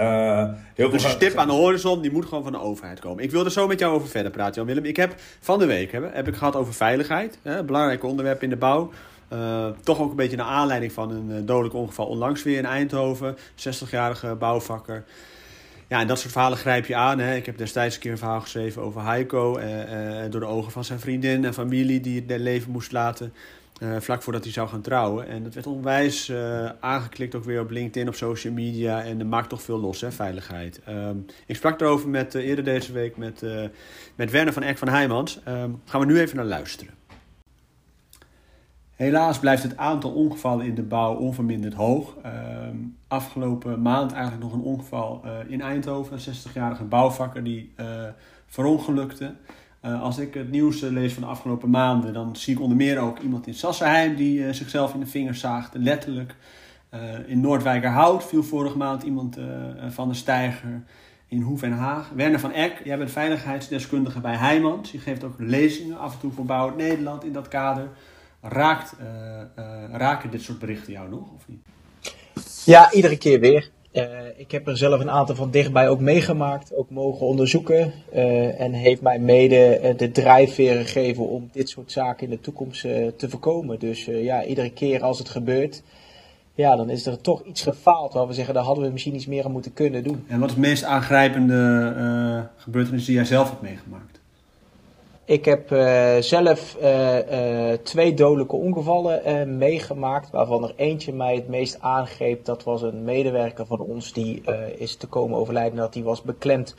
uh, 0.00 0.44
heel 0.74 0.90
dus 0.90 1.04
een 1.04 1.10
stip 1.10 1.36
aan 1.36 1.46
de 1.46 1.52
horizon, 1.52 2.00
die 2.00 2.12
moet 2.12 2.24
gewoon 2.24 2.42
van 2.42 2.52
de 2.52 2.60
overheid 2.60 3.00
komen. 3.00 3.24
Ik 3.24 3.30
wil 3.30 3.44
er 3.44 3.50
zo 3.50 3.66
met 3.66 3.78
jou 3.78 3.94
over 3.94 4.08
verder 4.08 4.30
praten, 4.30 4.54
Jan 4.54 4.66
Willem. 4.66 4.84
Ik 4.84 4.96
heb 4.96 5.14
van 5.40 5.58
de 5.58 5.66
week 5.66 5.92
heb, 5.92 6.14
heb 6.14 6.28
ik 6.28 6.36
gehad 6.36 6.56
over 6.56 6.74
veiligheid. 6.74 7.38
Hè, 7.42 7.64
belangrijk 7.64 8.04
onderwerp 8.04 8.42
in 8.42 8.50
de 8.50 8.56
bouw. 8.56 8.90
Uh, 9.32 9.66
toch 9.82 10.00
ook 10.00 10.10
een 10.10 10.16
beetje 10.16 10.36
naar 10.36 10.46
aanleiding 10.46 10.92
van 10.92 11.10
een 11.10 11.30
uh, 11.30 11.36
dodelijk 11.44 11.74
ongeval 11.74 12.06
onlangs 12.06 12.42
weer 12.42 12.58
in 12.58 12.66
Eindhoven. 12.66 13.36
60-jarige 13.36 14.34
bouwvakker. 14.34 15.04
Ja, 15.88 16.00
en 16.00 16.06
dat 16.06 16.18
soort 16.18 16.32
verhalen 16.32 16.58
grijp 16.58 16.86
je 16.86 16.96
aan. 16.96 17.18
Hè. 17.18 17.34
Ik 17.34 17.46
heb 17.46 17.58
destijds 17.58 17.94
een 17.94 18.00
keer 18.00 18.10
een 18.10 18.18
verhaal 18.18 18.40
geschreven 18.40 18.82
over 18.82 19.04
Heiko. 19.04 19.60
door 20.30 20.40
de 20.40 20.46
ogen 20.46 20.72
van 20.72 20.84
zijn 20.84 21.00
vriendin 21.00 21.44
en 21.44 21.54
familie 21.54 22.00
die 22.00 22.24
het 22.26 22.40
leven 22.40 22.70
moest 22.70 22.92
laten. 22.92 23.32
Uh, 23.80 23.96
vlak 23.98 24.22
voordat 24.22 24.44
hij 24.44 24.52
zou 24.52 24.68
gaan 24.68 24.80
trouwen. 24.80 25.26
En 25.28 25.42
dat 25.42 25.54
werd 25.54 25.66
onwijs 25.66 26.28
uh, 26.28 26.70
aangeklikt 26.80 27.34
ook 27.34 27.44
weer 27.44 27.60
op 27.60 27.70
LinkedIn, 27.70 28.08
op 28.08 28.14
social 28.14 28.52
media. 28.52 29.02
En 29.02 29.18
dat 29.18 29.26
maakt 29.26 29.48
toch 29.48 29.62
veel 29.62 29.80
los, 29.80 30.00
hè, 30.00 30.12
veiligheid. 30.12 30.80
Um, 30.88 31.26
ik 31.46 31.56
sprak 31.56 31.80
erover 31.80 32.08
met, 32.08 32.34
uh, 32.34 32.46
eerder 32.46 32.64
deze 32.64 32.92
week 32.92 33.16
met, 33.16 33.44
met 34.14 34.30
Werner 34.30 34.52
van 34.52 34.62
Eck 34.62 34.78
van 34.78 34.88
Heijmans. 34.88 35.40
Um, 35.48 35.82
gaan 35.84 36.00
we 36.00 36.06
nu 36.06 36.20
even 36.20 36.36
naar 36.36 36.44
luisteren. 36.44 36.94
Helaas 38.94 39.38
blijft 39.38 39.62
het 39.62 39.76
aantal 39.76 40.12
ongevallen 40.12 40.66
in 40.66 40.74
de 40.74 40.82
bouw 40.82 41.14
onverminderd 41.14 41.74
hoog. 41.74 42.14
Um, 42.26 42.96
afgelopen 43.08 43.82
maand 43.82 44.12
eigenlijk 44.12 44.42
nog 44.42 44.52
een 44.52 44.60
ongeval 44.60 45.22
in 45.48 45.60
Eindhoven. 45.60 46.12
Een 46.12 46.34
60-jarige 46.34 46.84
bouwvakker 46.84 47.44
die 47.44 47.74
verongelukte. 48.46 49.34
Uh, 49.84 50.02
als 50.02 50.18
ik 50.18 50.34
het 50.34 50.50
nieuws 50.50 50.82
uh, 50.82 50.90
lees 50.90 51.12
van 51.12 51.22
de 51.22 51.28
afgelopen 51.28 51.70
maanden, 51.70 52.12
dan 52.12 52.36
zie 52.36 52.54
ik 52.54 52.60
onder 52.60 52.76
meer 52.76 52.98
ook 52.98 53.18
iemand 53.18 53.46
in 53.46 53.54
Sassenheim 53.54 54.16
die 54.16 54.38
uh, 54.38 54.52
zichzelf 54.52 54.94
in 54.94 55.00
de 55.00 55.06
vingers 55.06 55.40
zaagde, 55.40 55.78
letterlijk. 55.78 56.34
in 57.26 57.40
Noordwijkerhout 57.40 58.24
viel 58.24 58.42
vorige 58.42 58.76
maand 58.76 59.02
iemand 59.02 59.38
van 59.88 60.08
de 60.08 60.14
steiger 60.14 60.82
in 61.28 61.40
Hoef 61.40 61.62
en 61.62 61.72
Haag. 61.72 62.10
Werner 62.14 62.40
van 62.40 62.52
Eck, 62.52 62.80
jij 62.84 62.98
bent 62.98 63.10
veiligheidsdeskundige 63.10 64.20
bij 64.20 64.36
Heijmans. 64.36 64.92
Je 64.92 64.98
geeft 64.98 65.24
ook 65.24 65.34
lezingen 65.38 65.98
af 65.98 66.12
en 66.12 66.20
toe 66.20 66.32
voor 66.32 66.44
Bouw 66.44 66.76
Nederland 66.76 67.24
in 67.24 67.32
dat 67.32 67.48
kader. 67.48 67.88
Raakt, 68.40 68.94
raken 69.90 70.30
dit 70.30 70.42
soort 70.42 70.58
berichten 70.58 70.92
jou 70.92 71.08
nog, 71.08 71.32
of 71.34 71.48
niet? 71.48 71.60
Ja, 72.64 72.92
iedere 72.92 73.18
keer 73.18 73.40
weer. 73.40 73.70
Uh, 73.92 74.04
ik 74.36 74.50
heb 74.50 74.68
er 74.68 74.76
zelf 74.76 75.00
een 75.00 75.10
aantal 75.10 75.34
van 75.34 75.50
dichtbij 75.50 75.88
ook 75.88 76.00
meegemaakt, 76.00 76.74
ook 76.74 76.90
mogen 76.90 77.26
onderzoeken. 77.26 77.92
Uh, 78.14 78.60
en 78.60 78.72
heeft 78.72 79.02
mij 79.02 79.18
mede 79.18 79.80
uh, 79.82 79.96
de 79.96 80.10
drijfveer 80.10 80.76
gegeven 80.76 81.28
om 81.28 81.48
dit 81.52 81.68
soort 81.68 81.92
zaken 81.92 82.24
in 82.24 82.30
de 82.30 82.40
toekomst 82.40 82.80
te 82.80 83.28
voorkomen. 83.28 83.78
Dus 83.78 84.04
ja, 84.04 84.44
iedere 84.44 84.70
keer 84.70 85.02
als 85.02 85.18
het 85.18 85.28
gebeurt, 85.28 85.82
ja, 86.54 86.76
dan 86.76 86.90
is 86.90 87.06
er 87.06 87.20
toch 87.20 87.44
iets 87.44 87.62
gefaald 87.62 88.12
waar 88.12 88.26
we 88.26 88.32
zeggen, 88.32 88.54
daar 88.54 88.62
hadden 88.62 88.84
we 88.84 88.90
misschien 88.90 89.14
iets 89.14 89.26
meer 89.26 89.44
aan 89.44 89.52
moeten 89.52 89.72
kunnen 89.72 90.04
doen. 90.04 90.24
En 90.28 90.40
wat 90.40 90.48
is 90.48 90.54
het 90.54 90.64
meest 90.64 90.84
aangrijpende 90.84 92.48
gebeurtenis 92.56 93.04
die 93.04 93.14
jij 93.14 93.24
zelf 93.24 93.48
hebt 93.48 93.62
meegemaakt? 93.62 94.19
Ik 95.30 95.44
heb 95.44 95.70
uh, 95.70 96.16
zelf 96.16 96.76
uh, 96.82 97.70
uh, 97.70 97.78
twee 97.82 98.14
dodelijke 98.14 98.56
ongevallen 98.56 99.58
meegemaakt, 99.58 100.30
waarvan 100.30 100.64
er 100.64 100.72
eentje 100.76 101.12
mij 101.12 101.34
het 101.34 101.48
meest 101.48 101.76
aangreep. 101.80 102.44
Dat 102.44 102.64
was 102.64 102.82
een 102.82 103.04
medewerker 103.04 103.66
van 103.66 103.80
ons 103.80 104.12
die 104.12 104.42
is 104.76 104.96
te 104.96 105.06
komen 105.06 105.38
overlijden 105.38 105.78
dat 105.78 105.94
hij 105.94 106.02
was 106.02 106.22
beklemd 106.22 106.74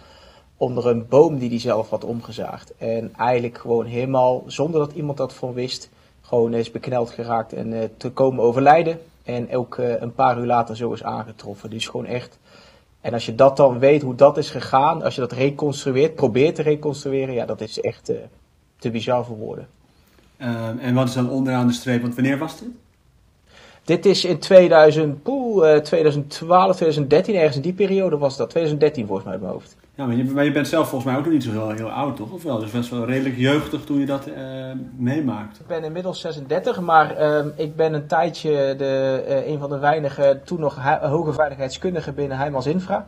onder 0.57 0.87
een 0.87 1.07
boom 1.07 1.37
die 1.37 1.49
hij 1.49 1.59
zelf 1.59 1.89
had 1.89 2.03
omgezaagd. 2.03 2.73
En 2.77 3.13
eigenlijk 3.17 3.57
gewoon 3.57 3.85
helemaal, 3.85 4.43
zonder 4.45 4.79
dat 4.79 4.93
iemand 4.93 5.17
dat 5.17 5.33
van 5.33 5.53
wist, 5.53 5.89
gewoon 6.21 6.53
is 6.53 6.71
bekneld 6.71 7.09
geraakt 7.09 7.53
en 7.53 7.91
te 7.97 8.09
komen 8.09 8.43
overlijden. 8.43 8.99
En 9.23 9.55
ook 9.55 9.77
een 9.77 10.13
paar 10.13 10.37
uur 10.37 10.45
later 10.45 10.75
zo 10.75 10.91
is 10.91 11.03
aangetroffen. 11.03 11.69
Dus 11.69 11.87
gewoon 11.87 12.05
echt... 12.05 12.39
En 13.01 13.13
als 13.13 13.25
je 13.25 13.35
dat 13.35 13.57
dan 13.57 13.79
weet, 13.79 14.01
hoe 14.01 14.15
dat 14.15 14.37
is 14.37 14.49
gegaan, 14.49 15.03
als 15.03 15.15
je 15.15 15.21
dat 15.21 15.31
reconstrueert, 15.31 16.15
probeert 16.15 16.55
te 16.55 16.61
reconstrueren, 16.61 17.33
ja, 17.33 17.45
dat 17.45 17.61
is 17.61 17.81
echt 17.81 18.11
te 18.81 18.89
bizar 18.89 19.25
voor 19.25 19.37
woorden. 19.37 19.67
Ehm, 20.37 20.77
en 20.77 20.93
wat 20.93 21.07
is 21.07 21.13
dan 21.13 21.29
onderaan 21.29 21.67
de 21.67 21.73
streep? 21.73 22.01
Want 22.01 22.15
wanneer 22.15 22.37
was 22.37 22.59
dit? 22.59 22.69
Dit 23.83 24.05
is 24.05 24.25
in 24.25 24.39
2000, 24.39 25.23
poeh, 25.23 25.77
2012, 25.77 26.75
2013, 26.75 27.35
ergens 27.35 27.55
in 27.55 27.61
die 27.61 27.73
periode 27.73 28.17
was 28.17 28.37
dat. 28.37 28.49
2013 28.49 29.05
volgens 29.05 29.25
mij 29.25 29.35
in 29.35 29.41
mijn 29.41 29.53
hoofd. 29.53 29.75
Ja, 29.95 30.05
maar 30.05 30.15
je, 30.15 30.23
maar 30.23 30.43
je 30.43 30.51
bent 30.51 30.67
zelf 30.67 30.87
volgens 30.87 31.11
mij 31.11 31.19
ook 31.19 31.25
nog 31.25 31.33
niet 31.33 31.43
zo 31.43 31.51
heel, 31.51 31.69
heel 31.69 31.89
oud, 31.89 32.15
toch? 32.15 32.31
Of 32.31 32.43
wel? 32.43 32.59
Dus 32.59 32.71
best 32.71 32.89
wel 32.89 33.05
redelijk 33.05 33.37
jeugdig 33.37 33.83
toen 33.83 33.99
je 33.99 34.05
dat 34.05 34.27
uh, 34.27 34.35
meemaakt. 34.97 35.59
Ik 35.59 35.67
ben 35.67 35.83
inmiddels 35.83 36.19
36, 36.19 36.79
maar 36.79 37.21
uh, 37.21 37.45
ik 37.55 37.75
ben 37.75 37.93
een 37.93 38.07
tijdje 38.07 38.75
de, 38.77 39.23
uh, 39.27 39.47
een 39.47 39.59
van 39.59 39.69
de 39.69 39.79
weinige 39.79 40.39
toen 40.45 40.59
nog 40.59 40.99
hoge 41.01 41.33
veiligheidskundigen 41.33 42.15
binnen 42.15 42.37
Heijmans 42.37 42.65
Infra. 42.65 43.07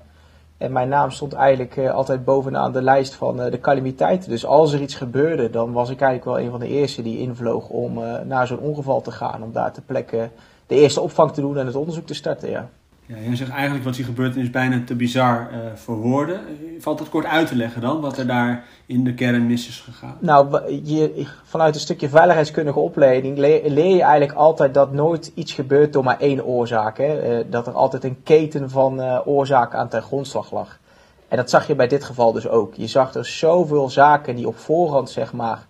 En 0.63 0.71
mijn 0.71 0.89
naam 0.89 1.11
stond 1.11 1.33
eigenlijk 1.33 1.75
uh, 1.75 1.91
altijd 1.91 2.25
bovenaan 2.25 2.71
de 2.71 2.81
lijst 2.81 3.13
van 3.13 3.39
uh, 3.39 3.51
de 3.51 3.59
calamiteiten. 3.59 4.29
Dus 4.29 4.45
als 4.45 4.73
er 4.73 4.81
iets 4.81 4.95
gebeurde, 4.95 5.49
dan 5.49 5.71
was 5.71 5.89
ik 5.89 6.01
eigenlijk 6.01 6.37
wel 6.37 6.45
een 6.45 6.51
van 6.51 6.59
de 6.59 6.67
eerste 6.67 7.01
die 7.01 7.19
invloog 7.19 7.69
om 7.69 7.97
uh, 7.97 8.19
naar 8.19 8.47
zo'n 8.47 8.59
ongeval 8.59 9.01
te 9.01 9.11
gaan. 9.11 9.43
Om 9.43 9.51
daar 9.51 9.71
ter 9.71 9.83
plekke 9.83 10.29
de 10.67 10.75
eerste 10.75 11.01
opvang 11.01 11.31
te 11.31 11.41
doen 11.41 11.57
en 11.57 11.65
het 11.65 11.75
onderzoek 11.75 12.05
te 12.05 12.13
starten. 12.13 12.49
Ja. 12.49 12.69
Ja, 13.05 13.15
jij 13.25 13.35
zegt 13.35 13.51
eigenlijk 13.51 13.83
wat 13.83 13.95
hier 13.95 14.05
gebeurt 14.05 14.35
is 14.35 14.49
bijna 14.49 14.81
te 14.85 14.95
bizar 14.95 15.49
uh, 15.51 15.57
voor 15.75 15.95
woorden. 15.95 16.41
Valt 16.79 16.97
dat 16.97 17.09
kort 17.09 17.25
uit 17.25 17.47
te 17.47 17.55
leggen 17.55 17.81
dan, 17.81 18.01
wat 18.01 18.17
er 18.17 18.27
daar 18.27 18.63
in 18.85 19.03
de 19.03 19.13
kern 19.13 19.47
mis 19.47 19.67
is 19.67 19.79
gegaan? 19.79 20.17
Nou, 20.19 20.71
je, 20.83 21.27
vanuit 21.43 21.75
een 21.75 21.81
stukje 21.81 22.09
veiligheidskundige 22.09 22.79
opleiding 22.79 23.37
leer, 23.37 23.95
je 23.95 24.01
eigenlijk 24.01 24.31
altijd 24.31 24.73
dat 24.73 24.91
nooit 24.91 25.31
iets 25.35 25.53
gebeurt 25.53 25.93
door 25.93 26.03
maar 26.03 26.19
één 26.19 26.45
oorzaak. 26.45 26.97
Hè? 26.97 27.39
Uh, 27.39 27.45
dat 27.49 27.67
er 27.67 27.73
altijd 27.73 28.03
een 28.03 28.23
keten 28.23 28.69
van 28.69 28.99
uh, 28.99 29.19
oorzaken 29.25 29.79
aan 29.79 29.89
ten 29.89 30.01
grondslag 30.01 30.51
lag. 30.51 30.79
En 31.27 31.37
dat 31.37 31.49
zag 31.49 31.67
je 31.67 31.75
bij 31.75 31.87
dit 31.87 32.03
geval 32.03 32.31
dus 32.31 32.47
ook. 32.47 32.73
Je 32.75 32.87
zag 32.87 33.13
er 33.13 33.25
zoveel 33.25 33.89
zaken 33.89 34.35
die 34.35 34.47
op 34.47 34.57
voorhand, 34.57 35.09
zeg 35.09 35.33
maar, 35.33 35.65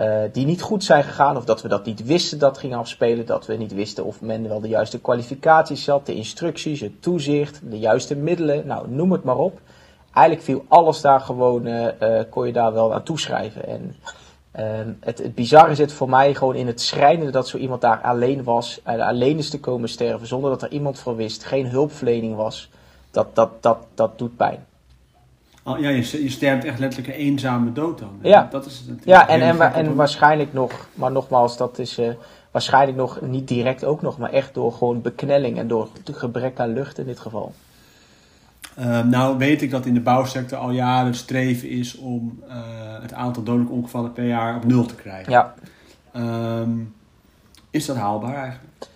uh, 0.00 0.20
die 0.32 0.46
niet 0.46 0.62
goed 0.62 0.84
zijn 0.84 1.04
gegaan, 1.04 1.36
of 1.36 1.44
dat 1.44 1.62
we 1.62 1.68
dat 1.68 1.84
niet 1.84 2.04
wisten 2.04 2.38
dat 2.38 2.58
ging 2.58 2.74
afspelen, 2.74 3.26
dat 3.26 3.46
we 3.46 3.56
niet 3.56 3.74
wisten 3.74 4.04
of 4.04 4.20
men 4.20 4.48
wel 4.48 4.60
de 4.60 4.68
juiste 4.68 5.00
kwalificaties 5.00 5.86
had, 5.86 6.06
de 6.06 6.14
instructies, 6.14 6.80
het 6.80 7.02
toezicht, 7.02 7.60
de 7.70 7.78
juiste 7.78 8.16
middelen, 8.16 8.66
nou 8.66 8.90
noem 8.90 9.12
het 9.12 9.24
maar 9.24 9.36
op. 9.36 9.60
Eigenlijk 10.12 10.44
viel 10.44 10.64
alles 10.68 11.00
daar 11.00 11.20
gewoon, 11.20 11.66
uh, 11.66 11.86
uh, 12.00 12.20
kon 12.30 12.46
je 12.46 12.52
daar 12.52 12.72
wel 12.72 12.94
aan 12.94 13.02
toeschrijven. 13.02 13.66
En 13.66 13.96
ehm, 14.50 14.92
het, 15.00 15.18
het 15.18 15.34
bizarre 15.34 15.74
zit 15.74 15.92
voor 15.92 16.08
mij 16.08 16.34
gewoon 16.34 16.54
in 16.54 16.66
het 16.66 16.80
schrijnende 16.80 17.32
dat 17.32 17.48
zo 17.48 17.56
iemand 17.56 17.80
daar 17.80 18.00
alleen 18.00 18.44
was, 18.44 18.80
alleen 18.84 19.38
is 19.38 19.50
te 19.50 19.60
komen 19.60 19.88
sterven, 19.88 20.26
zonder 20.26 20.50
dat 20.50 20.62
er 20.62 20.70
iemand 20.70 20.98
voor 20.98 21.16
wist, 21.16 21.44
geen 21.44 21.66
hulpverlening 21.66 22.36
was. 22.36 22.70
Dat, 23.10 23.34
dat, 23.34 23.62
dat, 23.62 23.78
dat 23.94 24.18
doet 24.18 24.36
pijn. 24.36 24.66
Oh, 25.64 25.78
ja, 25.78 25.88
je, 25.88 26.22
je 26.22 26.30
sterft 26.30 26.64
echt 26.64 26.78
letterlijk 26.78 27.14
een 27.14 27.20
eenzame 27.20 27.72
dood 27.72 27.98
dan. 27.98 28.18
Ja, 28.22 28.48
dat 28.50 28.66
is 28.66 28.84
het, 28.88 29.04
ja 29.04 29.28
en, 29.28 29.40
en, 29.40 29.72
en 29.72 29.94
waarschijnlijk 29.94 30.52
nog, 30.52 30.88
maar 30.94 31.12
nogmaals, 31.12 31.56
dat 31.56 31.78
is 31.78 31.98
uh, 31.98 32.08
waarschijnlijk 32.50 32.96
nog 32.96 33.20
niet 33.20 33.48
direct 33.48 33.84
ook 33.84 34.02
nog, 34.02 34.18
maar 34.18 34.30
echt 34.30 34.54
door 34.54 34.72
gewoon 34.72 35.02
beknelling 35.02 35.58
en 35.58 35.68
door 35.68 35.88
gebrek 36.12 36.60
aan 36.60 36.72
lucht 36.72 36.98
in 36.98 37.06
dit 37.06 37.18
geval. 37.18 37.52
Uh, 38.78 39.00
nou 39.00 39.38
weet 39.38 39.62
ik 39.62 39.70
dat 39.70 39.86
in 39.86 39.94
de 39.94 40.00
bouwsector 40.00 40.58
al 40.58 40.70
jaren 40.70 41.06
het 41.06 41.16
streven 41.16 41.68
is 41.68 41.96
om 41.96 42.42
uh, 42.48 42.54
het 43.00 43.12
aantal 43.12 43.42
dodelijke 43.42 43.72
ongevallen 43.72 44.12
per 44.12 44.26
jaar 44.26 44.56
op 44.56 44.64
nul 44.64 44.86
te 44.86 44.94
krijgen. 44.94 45.32
Ja. 45.32 45.54
Um, 46.16 46.94
is 47.70 47.86
dat 47.86 47.96
haalbaar 47.96 48.34
eigenlijk? 48.34 48.88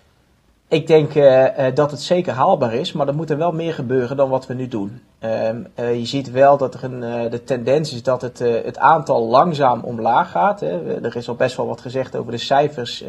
Ik 0.67 0.87
denk 0.87 1.15
uh, 1.15 1.45
dat 1.73 1.91
het 1.91 2.01
zeker 2.01 2.33
haalbaar 2.33 2.73
is, 2.73 2.93
maar 2.93 3.07
er 3.07 3.15
moet 3.15 3.29
er 3.29 3.37
wel 3.37 3.51
meer 3.51 3.73
gebeuren 3.73 4.17
dan 4.17 4.29
wat 4.29 4.47
we 4.47 4.53
nu 4.53 4.67
doen. 4.67 5.01
Uh, 5.23 5.49
uh, 5.79 5.95
je 5.95 6.05
ziet 6.05 6.31
wel 6.31 6.57
dat 6.57 6.73
er 6.73 6.83
een, 6.83 7.29
de 7.29 7.43
tendens 7.43 7.93
is 7.93 8.03
dat 8.03 8.21
het, 8.21 8.39
het 8.39 8.77
aantal 8.77 9.27
langzaam 9.27 9.81
omlaag 9.81 10.31
gaat. 10.31 10.59
Hè. 10.59 11.01
Er 11.03 11.15
is 11.15 11.29
al 11.29 11.35
best 11.35 11.57
wel 11.57 11.67
wat 11.67 11.81
gezegd 11.81 12.15
over 12.15 12.31
de 12.31 12.37
cijfers, 12.37 13.03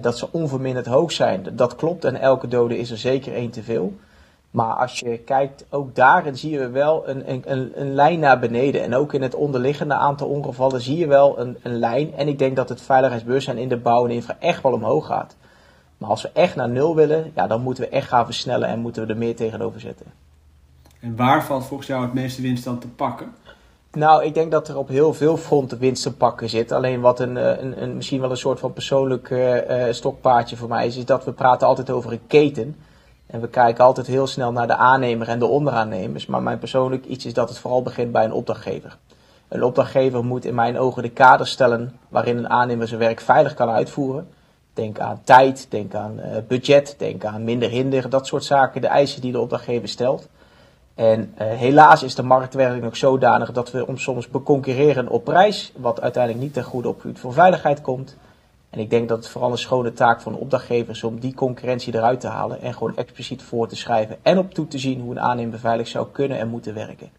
dat 0.00 0.18
ze 0.18 0.28
onverminderd 0.32 0.86
hoog 0.86 1.12
zijn. 1.12 1.46
Dat 1.52 1.76
klopt 1.76 2.04
en 2.04 2.20
elke 2.20 2.48
dode 2.48 2.78
is 2.78 2.90
er 2.90 2.98
zeker 2.98 3.34
één 3.34 3.50
te 3.50 3.62
veel. 3.62 3.92
Maar 4.56 4.74
als 4.74 5.00
je 5.00 5.18
kijkt, 5.18 5.64
ook 5.70 5.94
daarin 5.94 6.36
zie 6.36 6.50
je 6.50 6.68
wel 6.68 7.08
een, 7.08 7.32
een, 7.32 7.72
een, 7.80 7.94
lijn 7.94 8.18
naar 8.18 8.38
beneden. 8.38 8.82
En 8.82 8.94
ook 8.94 9.12
in 9.12 9.22
het 9.22 9.34
onderliggende 9.34 9.94
aantal 9.94 10.28
ongevallen 10.28 10.80
zie 10.80 10.98
je 10.98 11.06
wel 11.06 11.38
een, 11.38 11.56
een 11.62 11.78
lijn. 11.78 12.14
En 12.14 12.28
ik 12.28 12.38
denk 12.38 12.56
dat 12.56 12.68
het 12.68 12.80
veiligheidsbewustzijn 12.80 13.58
in 13.58 13.68
de 13.68 13.76
bouw 13.76 14.04
en 14.04 14.10
infra 14.10 14.36
echt 14.40 14.62
wel 14.62 14.72
omhoog 14.72 15.06
gaat. 15.06 15.36
Maar 15.98 16.10
als 16.10 16.22
we 16.22 16.30
echt 16.32 16.56
naar 16.56 16.68
nul 16.68 16.94
willen, 16.94 17.32
ja, 17.34 17.46
dan 17.46 17.60
moeten 17.62 17.84
we 17.84 17.90
echt 17.90 18.08
gaan 18.08 18.24
versnellen 18.24 18.68
en 18.68 18.78
moeten 18.78 19.06
we 19.06 19.12
er 19.12 19.18
meer 19.18 19.36
tegenover 19.36 19.80
zetten. 19.80 20.06
En 21.06 21.16
waar 21.16 21.44
valt 21.44 21.64
volgens 21.64 21.88
jou 21.88 22.02
het 22.02 22.12
meeste 22.12 22.42
winst 22.42 22.64
dan 22.64 22.78
te 22.78 22.88
pakken? 22.88 23.34
Nou, 23.92 24.24
ik 24.24 24.34
denk 24.34 24.50
dat 24.50 24.68
er 24.68 24.76
op 24.76 24.88
heel 24.88 25.14
veel 25.14 25.36
fronten 25.36 25.78
winst 25.78 26.02
te 26.02 26.14
pakken 26.14 26.48
zit. 26.48 26.72
Alleen 26.72 27.00
wat 27.00 27.20
een, 27.20 27.36
eh, 27.36 27.72
een, 27.76 27.96
misschien 27.96 28.20
wel 28.20 28.30
een 28.30 28.36
soort 28.36 28.58
van 28.58 28.72
persoonlijk 28.72 29.30
uh, 29.30 29.84
stokpaardje 29.90 30.56
voor 30.56 30.68
mij 30.68 30.86
is, 30.86 30.96
is 30.96 31.04
dat 31.04 31.24
we 31.24 31.32
praten 31.32 31.66
altijd 31.66 31.90
over 31.90 32.12
een 32.12 32.26
keten. 32.26 32.76
En 33.26 33.40
we 33.40 33.48
kijken 33.48 33.84
altijd 33.84 34.06
heel 34.06 34.26
snel 34.26 34.52
naar 34.52 34.66
de 34.66 34.76
aannemer 34.76 35.28
en 35.28 35.38
de 35.38 35.46
onderaannemers. 35.46 36.26
Maar 36.26 36.42
mijn 36.42 36.58
persoonlijk 36.58 37.04
iets 37.04 37.26
is 37.26 37.34
dat 37.34 37.48
het 37.48 37.58
vooral 37.58 37.82
begint 37.82 38.12
bij 38.12 38.24
een 38.24 38.32
opdrachtgever. 38.32 38.96
Een 39.48 39.62
opdrachtgever 39.62 40.24
moet 40.24 40.44
in 40.44 40.54
mijn 40.54 40.78
ogen 40.78 41.02
de 41.02 41.10
kaders 41.10 41.50
stellen 41.50 41.98
waarin 42.08 42.36
een 42.36 42.50
aannemer 42.50 42.88
zijn 42.88 43.00
werk 43.00 43.20
veilig 43.20 43.54
kan 43.54 43.68
uitvoeren. 43.68 44.28
Denk 44.72 44.98
aan 44.98 45.20
tijd, 45.24 45.66
denk 45.70 45.94
aan 45.94 46.20
budget, 46.48 46.94
denk 46.98 47.24
aan 47.24 47.44
minder 47.44 47.68
hinder, 47.68 48.08
dat 48.08 48.26
soort 48.26 48.44
zaken, 48.44 48.80
de 48.80 48.86
eisen 48.86 49.20
die 49.20 49.32
de 49.32 49.40
opdrachtgever 49.40 49.88
stelt. 49.88 50.28
En 50.96 51.20
uh, 51.20 51.46
helaas 51.48 52.02
is 52.02 52.14
de 52.14 52.22
marktwerking 52.22 52.84
ook 52.84 52.96
zodanig 52.96 53.52
dat 53.52 53.70
we 53.70 53.86
om 53.86 53.98
soms 53.98 54.28
beconcurreren 54.28 55.08
op 55.08 55.24
prijs, 55.24 55.72
wat 55.76 56.00
uiteindelijk 56.00 56.44
niet 56.44 56.52
ten 56.52 56.64
goede 56.64 56.88
op 56.88 57.04
voor 57.14 57.32
veiligheid 57.32 57.80
komt. 57.80 58.16
En 58.70 58.78
ik 58.78 58.90
denk 58.90 59.08
dat 59.08 59.18
het 59.18 59.28
vooral 59.28 59.50
een 59.50 59.58
schone 59.58 59.92
taak 59.92 60.20
van 60.20 60.32
de 60.32 60.38
opdrachtgever 60.38 60.90
is 60.90 61.04
om 61.04 61.20
die 61.20 61.34
concurrentie 61.34 61.94
eruit 61.94 62.20
te 62.20 62.28
halen 62.28 62.62
en 62.62 62.74
gewoon 62.74 62.96
expliciet 62.96 63.42
voor 63.42 63.68
te 63.68 63.76
schrijven 63.76 64.16
en 64.22 64.38
op 64.38 64.54
toe 64.54 64.68
te 64.68 64.78
zien 64.78 65.00
hoe 65.00 65.10
een 65.10 65.20
aannemer 65.20 65.58
veilig 65.58 65.88
zou 65.88 66.06
kunnen 66.12 66.38
en 66.38 66.48
moeten 66.48 66.74
werken. 66.74 67.10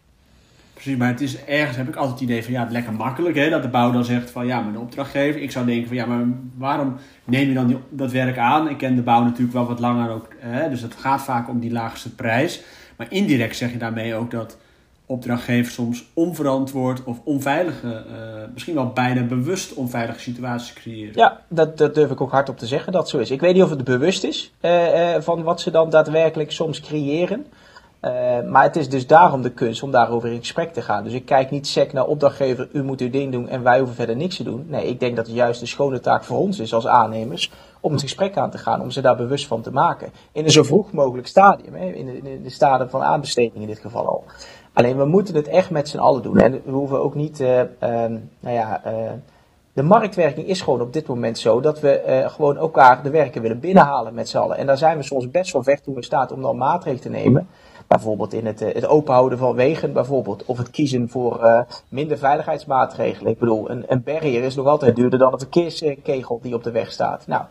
Precies, 0.72 0.96
maar 0.96 1.08
het 1.08 1.20
is 1.20 1.44
ergens 1.44 1.76
heb 1.76 1.88
ik 1.88 1.96
altijd 1.96 2.20
het 2.20 2.28
idee 2.28 2.44
van 2.44 2.52
ja, 2.52 2.62
het 2.62 2.72
lekker 2.72 2.92
makkelijk 2.92 3.36
hè, 3.36 3.50
dat 3.50 3.62
de 3.62 3.68
bouw 3.68 3.90
dan 3.90 4.04
zegt 4.04 4.30
van 4.30 4.46
ja, 4.46 4.70
de 4.72 4.78
opdrachtgever. 4.78 5.40
Ik 5.40 5.50
zou 5.50 5.66
denken 5.66 5.88
van 5.88 5.96
ja, 5.96 6.06
maar 6.06 6.24
waarom 6.56 6.96
neem 7.24 7.48
je 7.48 7.54
dan 7.54 7.80
dat 7.88 8.12
werk 8.12 8.38
aan? 8.38 8.68
Ik 8.68 8.78
ken 8.78 8.94
de 8.94 9.02
bouw 9.02 9.22
natuurlijk 9.22 9.52
wel 9.52 9.66
wat 9.66 9.78
langer 9.78 10.10
ook, 10.10 10.28
hè, 10.38 10.68
dus 10.68 10.80
het 10.80 10.94
gaat 10.94 11.22
vaak 11.22 11.48
om 11.48 11.60
die 11.60 11.72
laagste 11.72 12.14
prijs. 12.14 12.62
Maar 12.98 13.06
indirect 13.10 13.56
zeg 13.56 13.72
je 13.72 13.78
daarmee 13.78 14.14
ook 14.14 14.30
dat 14.30 14.56
opdrachtgevers 15.06 15.74
soms 15.74 16.04
onverantwoord 16.14 17.04
of 17.04 17.20
onveilige, 17.24 17.86
uh, 17.86 18.52
misschien 18.52 18.74
wel 18.74 18.92
bijna 18.92 19.22
bewust 19.22 19.74
onveilige 19.74 20.20
situaties 20.20 20.72
creëren. 20.72 21.12
Ja, 21.14 21.40
dat, 21.48 21.78
dat 21.78 21.94
durf 21.94 22.10
ik 22.10 22.20
ook 22.20 22.30
hardop 22.30 22.58
te 22.58 22.66
zeggen 22.66 22.92
dat 22.92 23.08
zo 23.08 23.18
is. 23.18 23.30
Ik 23.30 23.40
weet 23.40 23.54
niet 23.54 23.62
of 23.62 23.70
het 23.70 23.84
bewust 23.84 24.24
is 24.24 24.52
uh, 24.60 25.14
uh, 25.14 25.20
van 25.20 25.42
wat 25.42 25.60
ze 25.60 25.70
dan 25.70 25.90
daadwerkelijk 25.90 26.52
soms 26.52 26.80
creëren. 26.80 27.46
Maar 28.50 28.62
het 28.62 28.76
is 28.76 28.88
dus 28.88 29.06
daarom 29.06 29.42
de 29.42 29.50
kunst 29.50 29.82
om 29.82 29.90
daarover 29.90 30.32
in 30.32 30.38
gesprek 30.38 30.72
te 30.72 30.82
gaan. 30.82 31.04
Dus 31.04 31.12
ik 31.12 31.24
kijk 31.24 31.50
niet 31.50 31.66
sec 31.66 31.92
naar 31.92 32.06
opdrachtgever, 32.06 32.68
u 32.72 32.82
moet 32.82 33.00
uw 33.00 33.10
ding 33.10 33.32
doen 33.32 33.48
en 33.48 33.62
wij 33.62 33.78
hoeven 33.78 33.96
verder 33.96 34.16
niks 34.16 34.36
te 34.36 34.42
doen. 34.42 34.66
Nee, 34.68 34.86
ik 34.86 35.00
denk 35.00 35.16
dat 35.16 35.26
het 35.26 35.34
juist 35.34 35.60
de 35.60 35.66
schone 35.66 36.00
taak 36.00 36.24
voor 36.24 36.38
ons 36.38 36.58
is 36.58 36.74
als 36.74 36.86
aannemers 36.86 37.52
om 37.80 37.92
het 37.92 38.00
gesprek 38.00 38.36
aan 38.36 38.50
te 38.50 38.58
gaan, 38.58 38.80
om 38.80 38.90
ze 38.90 39.00
daar 39.00 39.16
bewust 39.16 39.46
van 39.46 39.62
te 39.62 39.72
maken. 39.72 40.12
In 40.32 40.44
een 40.44 40.50
zo 40.50 40.62
vroeg 40.62 40.92
mogelijk 40.92 41.26
stadium, 41.26 41.74
hè? 41.74 41.86
In, 41.86 42.06
de, 42.06 42.30
in 42.30 42.42
de 42.42 42.50
stadium 42.50 42.88
van 42.88 43.02
aanbesteding 43.02 43.54
in 43.54 43.66
dit 43.66 43.78
geval 43.78 44.06
al. 44.06 44.24
Alleen 44.72 44.96
we 44.96 45.04
moeten 45.04 45.34
het 45.34 45.48
echt 45.48 45.70
met 45.70 45.88
z'n 45.88 45.98
allen 45.98 46.22
doen. 46.22 46.38
En 46.38 46.52
we 46.52 46.70
hoeven 46.70 47.02
ook 47.02 47.14
niet, 47.14 47.40
uh, 47.40 47.62
nou 47.80 48.54
ja, 48.54 48.82
uh, 48.86 48.92
de 49.72 49.82
marktwerking 49.82 50.46
is 50.46 50.60
gewoon 50.60 50.80
op 50.80 50.92
dit 50.92 51.06
moment 51.06 51.38
zo 51.38 51.60
dat 51.60 51.80
we 51.80 52.24
gewoon 52.26 52.56
elkaar 52.56 53.02
de 53.02 53.10
werken 53.10 53.42
willen 53.42 53.60
binnenhalen 53.60 54.14
met 54.14 54.28
z'n 54.28 54.38
allen. 54.38 54.56
En 54.56 54.66
daar 54.66 54.78
zijn 54.78 54.96
we 54.96 55.02
soms 55.02 55.30
best 55.30 55.52
wel 55.52 55.62
ver 55.62 55.80
toe 55.80 55.96
in 55.96 56.02
staat 56.02 56.32
om 56.32 56.42
dan 56.42 56.56
maatregelen 56.56 57.02
te 57.02 57.08
nemen. 57.08 57.48
Bijvoorbeeld 57.88 58.32
in 58.32 58.46
het, 58.46 58.60
het 58.60 58.86
openhouden 58.86 59.38
van 59.38 59.54
wegen, 59.54 59.92
bijvoorbeeld. 59.92 60.44
Of 60.44 60.58
het 60.58 60.70
kiezen 60.70 61.08
voor 61.08 61.44
uh, 61.44 61.60
minder 61.88 62.18
veiligheidsmaatregelen. 62.18 63.32
Ik 63.32 63.38
bedoel, 63.38 63.70
een, 63.70 63.84
een 63.86 64.02
barrier 64.02 64.42
is 64.42 64.54
nog 64.54 64.66
altijd 64.66 64.96
duurder 64.96 65.18
dan 65.18 65.32
een 65.32 65.38
verkeerskegel 65.38 66.40
die 66.42 66.54
op 66.54 66.64
de 66.64 66.70
weg 66.70 66.92
staat. 66.92 67.26
Nou, 67.26 67.42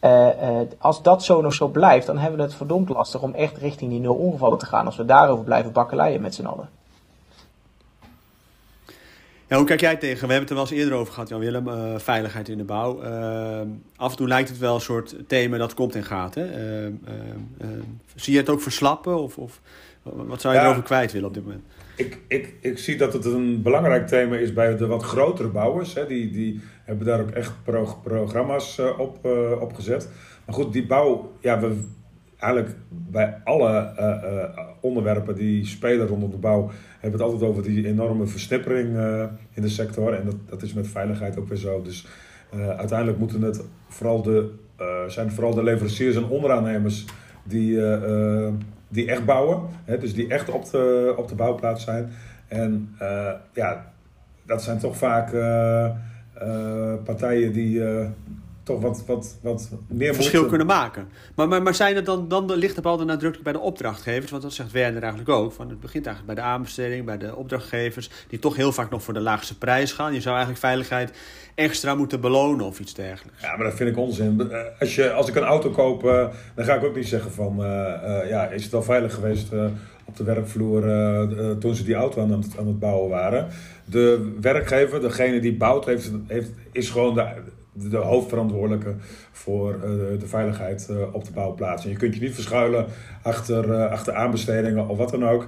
uh, 0.00 0.68
als 0.78 1.02
dat 1.02 1.24
zo 1.24 1.40
nog 1.40 1.54
zo 1.54 1.68
blijft, 1.68 2.06
dan 2.06 2.18
hebben 2.18 2.38
we 2.38 2.44
het 2.44 2.54
verdomd 2.54 2.88
lastig 2.88 3.22
om 3.22 3.34
echt 3.34 3.56
richting 3.56 3.90
die 3.90 4.00
nul 4.00 4.14
ongevallen 4.14 4.58
te 4.58 4.66
gaan. 4.66 4.86
Als 4.86 4.96
we 4.96 5.04
daarover 5.04 5.44
blijven 5.44 5.72
bakkeleien 5.72 6.20
met 6.20 6.34
z'n 6.34 6.46
allen. 6.46 6.68
Ja, 9.48 9.56
hoe 9.56 9.66
kijk 9.66 9.80
jij 9.80 9.96
tegen? 9.96 10.26
We 10.26 10.32
hebben 10.32 10.40
het 10.40 10.48
er 10.48 10.54
wel 10.54 10.64
eens 10.64 10.74
eerder 10.74 10.94
over 10.98 11.12
gehad, 11.12 11.28
Jan-Willem. 11.28 11.68
Uh, 11.68 11.98
veiligheid 11.98 12.48
in 12.48 12.58
de 12.58 12.64
bouw. 12.64 13.02
af 13.96 14.10
en 14.10 14.16
toe 14.16 14.28
lijkt 14.28 14.48
het 14.48 14.58
wel 14.58 14.74
een 14.74 14.80
soort 14.80 15.16
thema 15.26 15.58
dat 15.58 15.74
komt 15.74 15.94
en 15.94 16.04
gaat. 16.04 16.34
Hè? 16.34 16.46
zie 18.14 18.32
je 18.32 18.38
het 18.38 18.48
ook 18.48 18.60
verslappen? 18.60 19.22
Of, 19.22 19.38
of 19.38 19.60
wat 20.02 20.40
zou 20.40 20.54
je 20.54 20.60
ja, 20.60 20.66
erover 20.66 20.82
kwijt 20.82 21.12
willen 21.12 21.28
op 21.28 21.34
dit 21.34 21.42
moment? 21.42 21.62
Ik, 21.96 22.18
ik, 22.28 22.54
ik 22.60 22.78
zie 22.78 22.96
dat 22.96 23.12
het 23.12 23.24
een 23.24 23.62
belangrijk 23.62 24.06
thema 24.06 24.36
is 24.36 24.52
bij 24.52 24.76
de 24.76 24.86
wat 24.86 25.02
grotere 25.02 25.48
bouwers. 25.48 25.94
Hè? 25.94 26.06
Die, 26.06 26.30
die 26.30 26.60
hebben 26.84 27.06
daar 27.06 27.20
ook 27.20 27.30
echt 27.30 27.52
pro 27.64 27.98
programma's 28.02 28.78
op, 28.98 29.18
uh, 29.26 29.60
op 29.60 29.74
gezet. 29.74 30.08
Maar 30.44 30.54
goed, 30.54 30.72
die 30.72 30.86
bouw, 30.86 31.32
ja, 31.40 31.60
we, 31.60 31.84
eigenlijk 32.44 32.76
bij 32.88 33.40
alle 33.44 33.92
uh, 33.98 34.64
onderwerpen 34.80 35.34
die 35.34 35.66
spelen 35.66 36.06
rondom 36.06 36.30
de 36.30 36.36
bouw, 36.36 36.70
hebben 37.00 37.18
we 37.18 37.24
het 37.24 37.32
altijd 37.32 37.50
over 37.50 37.62
die 37.62 37.86
enorme 37.86 38.26
versnippering 38.26 38.88
in 39.52 39.62
de 39.62 39.68
sector. 39.68 40.14
En 40.14 40.24
dat, 40.24 40.36
dat 40.48 40.62
is 40.62 40.72
met 40.72 40.88
veiligheid 40.88 41.38
ook 41.38 41.48
weer 41.48 41.58
zo. 41.58 41.82
Dus 41.82 42.06
uiteindelijk 42.76 43.18
moeten 43.18 43.42
het 43.42 43.64
vooral 43.88 44.22
de, 44.22 44.50
zijn 45.06 45.30
vooral 45.30 45.54
de 45.54 45.62
leveranciers 45.62 46.16
en 46.16 46.28
onderaannemers 46.28 47.04
die 47.44 47.80
die 48.88 49.06
echt 49.06 49.24
bouwen. 49.24 49.60
Hè, 49.84 49.98
dus 49.98 50.14
die 50.14 50.28
echt 50.28 50.50
op 50.50 50.70
de, 50.70 51.14
op 51.16 51.28
de 51.28 51.34
bouwplaats 51.34 51.84
zijn. 51.84 52.10
En 52.48 52.96
ja, 53.52 53.92
dat 54.46 54.62
zijn 54.62 54.78
toch 54.78 54.96
vaak 54.96 55.30
partijen 57.04 57.52
die 57.52 57.82
toch 58.64 58.80
wat, 58.80 59.04
wat, 59.06 59.38
wat 59.42 59.70
meer 59.86 60.14
verschil 60.14 60.40
moeten... 60.40 60.58
kunnen 60.58 60.76
maken. 60.76 61.08
Maar, 61.34 61.48
maar, 61.48 61.62
maar 61.62 61.74
zijn 61.74 61.96
het 61.96 62.06
dan, 62.06 62.28
dan 62.28 62.52
ligt 62.54 62.74
de 62.74 62.80
bal 62.80 62.96
dan 62.96 63.06
nadrukkelijk 63.06 63.44
bij 63.44 63.52
de 63.52 63.66
opdrachtgevers? 63.66 64.30
Want 64.30 64.42
dat 64.42 64.52
zegt 64.52 64.72
Werner 64.72 65.02
eigenlijk 65.02 65.30
ook. 65.30 65.52
Van 65.52 65.68
het 65.68 65.80
begint 65.80 66.06
eigenlijk 66.06 66.34
bij 66.34 66.44
de 66.44 66.50
aanbesteding, 66.50 67.04
bij 67.04 67.18
de 67.18 67.36
opdrachtgevers, 67.36 68.10
die 68.28 68.38
toch 68.38 68.56
heel 68.56 68.72
vaak 68.72 68.90
nog 68.90 69.02
voor 69.02 69.14
de 69.14 69.20
laagste 69.20 69.58
prijs 69.58 69.92
gaan. 69.92 70.12
Je 70.12 70.20
zou 70.20 70.34
eigenlijk 70.34 70.64
veiligheid 70.64 71.12
extra 71.54 71.94
moeten 71.94 72.20
belonen 72.20 72.66
of 72.66 72.80
iets 72.80 72.94
dergelijks. 72.94 73.42
Ja, 73.42 73.56
maar 73.56 73.66
dat 73.66 73.74
vind 73.74 73.90
ik 73.90 73.96
onzin. 73.96 74.52
Als, 74.78 74.94
je, 74.94 75.12
als 75.12 75.28
ik 75.28 75.34
een 75.34 75.42
auto 75.42 75.70
koop, 75.70 76.02
dan 76.54 76.64
ga 76.64 76.74
ik 76.74 76.84
ook 76.84 76.96
niet 76.96 77.08
zeggen 77.08 77.32
van, 77.32 77.60
uh, 77.60 77.66
uh, 77.66 78.28
ja, 78.28 78.46
is 78.46 78.62
het 78.62 78.72
wel 78.72 78.82
veilig 78.82 79.14
geweest 79.14 79.52
uh, 79.52 79.64
op 80.04 80.16
de 80.16 80.24
werkvloer 80.24 80.82
toen 81.58 81.74
ze 81.74 81.84
die 81.84 81.94
auto 81.94 82.22
aan 82.22 82.30
het, 82.30 82.58
aan 82.58 82.66
het 82.66 82.78
bouwen 82.78 83.10
waren. 83.10 83.48
De 83.84 84.32
werkgever, 84.40 85.00
degene 85.00 85.40
die 85.40 85.56
bouwt, 85.56 85.84
heeft, 85.84 86.10
heeft, 86.26 86.50
is 86.72 86.90
gewoon 86.90 87.14
de 87.14 87.26
de 87.74 87.96
hoofdverantwoordelijke 87.96 88.94
voor 89.32 89.74
uh, 89.74 89.82
de 90.20 90.26
veiligheid 90.26 90.88
uh, 90.90 91.14
op 91.14 91.24
de 91.24 91.32
bouwplaats. 91.32 91.84
En 91.84 91.90
je 91.90 91.96
kunt 91.96 92.14
je 92.14 92.20
niet 92.20 92.34
verschuilen 92.34 92.86
achter, 93.22 93.68
uh, 93.68 93.90
achter 93.90 94.14
aanbestedingen 94.14 94.88
of 94.88 94.98
wat 94.98 95.10
dan 95.10 95.28
ook. 95.28 95.46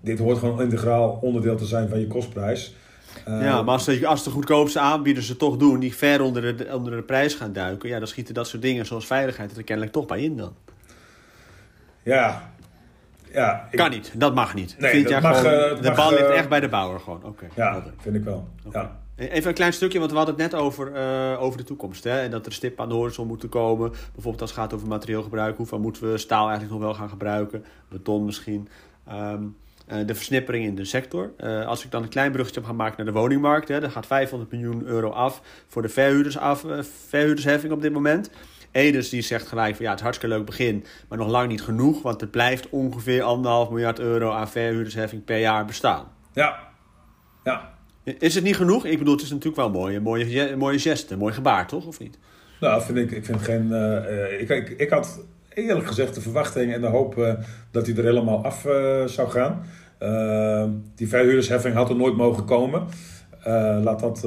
dit 0.00 0.18
hoort 0.18 0.38
gewoon 0.38 0.60
integraal 0.60 1.18
onderdeel 1.20 1.56
te 1.56 1.64
zijn 1.64 1.88
van 1.88 2.00
je 2.00 2.06
kostprijs. 2.06 2.74
ja, 3.26 3.62
maar 3.62 3.74
als 3.74 3.84
de, 3.84 4.06
als 4.06 4.24
de 4.24 4.30
goedkoopste 4.30 4.80
aanbieders 4.80 5.28
het 5.28 5.38
toch 5.38 5.56
doen, 5.56 5.80
die 5.80 5.94
ver 5.94 6.22
onder 6.22 6.56
de, 6.56 6.74
onder 6.74 6.96
de 6.96 7.02
prijs 7.02 7.34
gaan 7.34 7.52
duiken, 7.52 7.88
ja, 7.88 7.98
dan 7.98 8.08
schieten 8.08 8.34
dat 8.34 8.48
soort 8.48 8.62
dingen 8.62 8.86
zoals 8.86 9.06
veiligheid 9.06 9.56
er 9.56 9.64
kennelijk 9.64 9.92
toch 9.94 10.06
bij 10.06 10.22
in 10.22 10.36
dan. 10.36 10.54
Ja, 12.02 12.52
ja, 13.32 13.68
ik... 13.70 13.78
Kan 13.78 13.90
niet, 13.90 14.12
dat 14.14 14.34
mag 14.34 14.54
niet. 14.54 14.76
Nee, 14.78 14.90
vind 14.90 15.08
dat 15.08 15.22
mag, 15.22 15.40
gewoon, 15.40 15.82
de 15.82 15.88
mag, 15.88 15.96
bal 15.96 16.10
ligt 16.10 16.30
echt 16.30 16.48
bij 16.48 16.60
de 16.60 16.68
bouwer 16.68 17.00
gewoon. 17.00 17.24
Oké. 17.24 17.46
ja, 17.54 17.82
vind 17.98 18.14
ik 18.14 18.24
wel. 18.24 18.48
Okay. 18.66 18.82
Ja. 18.82 19.03
Even 19.16 19.48
een 19.48 19.54
klein 19.54 19.72
stukje, 19.72 19.98
want 19.98 20.10
we 20.10 20.16
hadden 20.16 20.34
het 20.34 20.52
net 20.52 20.60
over, 20.60 20.92
uh, 20.94 21.42
over 21.42 21.58
de 21.58 21.64
toekomst. 21.64 22.04
Hè? 22.04 22.20
En 22.20 22.30
dat 22.30 22.46
er 22.46 22.52
stip 22.52 22.80
aan 22.80 22.88
de 22.88 22.94
horizon 22.94 23.26
moeten 23.26 23.48
komen. 23.48 23.90
Bijvoorbeeld 23.90 24.40
als 24.40 24.50
het 24.50 24.58
gaat 24.58 24.74
over 24.74 24.88
materieelgebruik. 24.88 25.56
Hoeveel 25.56 25.78
moeten 25.78 26.10
we 26.10 26.18
staal 26.18 26.48
eigenlijk 26.48 26.72
nog 26.72 26.82
wel 26.82 26.94
gaan 26.94 27.08
gebruiken? 27.08 27.64
Beton 27.88 28.24
misschien. 28.24 28.68
Um, 29.12 29.56
uh, 29.92 30.06
de 30.06 30.14
versnippering 30.14 30.64
in 30.64 30.74
de 30.74 30.84
sector. 30.84 31.32
Uh, 31.38 31.66
als 31.66 31.84
ik 31.84 31.90
dan 31.90 32.02
een 32.02 32.08
klein 32.08 32.32
bruggetje 32.32 32.64
gaan 32.64 32.76
maken 32.76 33.04
naar 33.04 33.14
de 33.14 33.20
woningmarkt. 33.20 33.68
Hè, 33.68 33.80
dan 33.80 33.90
gaat 33.90 34.06
500 34.06 34.50
miljoen 34.50 34.84
euro 34.84 35.10
af 35.10 35.42
voor 35.66 35.82
de 35.82 35.88
verhuurders 35.88 36.36
verhuurdersheffing 37.08 37.72
op 37.72 37.82
dit 37.82 37.92
moment. 37.92 38.30
Edens 38.70 39.08
die 39.08 39.22
zegt 39.22 39.46
gelijk 39.46 39.74
van 39.76 39.84
ja, 39.84 39.90
het 39.90 39.98
is 39.98 40.04
hartstikke 40.04 40.36
leuk 40.36 40.46
begin, 40.46 40.84
maar 41.08 41.18
nog 41.18 41.28
lang 41.28 41.48
niet 41.48 41.62
genoeg. 41.62 42.02
Want 42.02 42.20
er 42.20 42.28
blijft 42.28 42.68
ongeveer 42.68 43.22
anderhalf 43.22 43.70
miljard 43.70 43.98
euro 43.98 44.30
aan 44.30 44.48
verhuurdersheffing 44.48 45.24
per 45.24 45.38
jaar 45.38 45.64
bestaan. 45.64 46.06
Ja, 46.32 46.58
ja. 47.44 47.74
Is 48.04 48.34
het 48.34 48.44
niet 48.44 48.56
genoeg? 48.56 48.84
Ik 48.84 48.98
bedoel, 48.98 49.14
het 49.14 49.22
is 49.22 49.30
natuurlijk 49.30 49.56
wel 49.56 49.70
mooi. 49.70 49.96
Een 49.96 50.02
mooie, 50.02 50.50
een 50.50 50.58
mooie 50.58 50.78
geste, 50.78 51.12
een 51.12 51.18
mooi 51.18 51.34
gebaar, 51.34 51.66
toch? 51.66 51.86
Of 51.86 52.00
niet? 52.00 52.18
Nou, 52.60 52.82
vind 52.82 52.98
ik, 52.98 53.10
ik 53.10 53.24
vind 53.24 53.42
geen. 53.42 53.68
Uh, 53.70 54.40
ik, 54.40 54.48
ik, 54.48 54.68
ik, 54.68 54.90
had 54.90 55.24
eerlijk 55.54 55.86
gezegd 55.86 56.14
de 56.14 56.20
verwachting 56.20 56.72
en 56.72 56.80
de 56.80 56.86
hoop 56.86 57.18
uh, 57.18 57.32
dat 57.70 57.86
hij 57.86 57.96
er 57.96 58.04
helemaal 58.04 58.44
af 58.44 58.60
zou 59.06 59.28
gaan. 59.30 59.64
die 60.94 61.08
verhuurdersheffing 61.08 61.74
had 61.74 61.88
er 61.88 61.96
nooit 61.96 62.16
mogen 62.16 62.44
komen. 62.44 62.86
laat 63.82 64.00
dat 64.00 64.22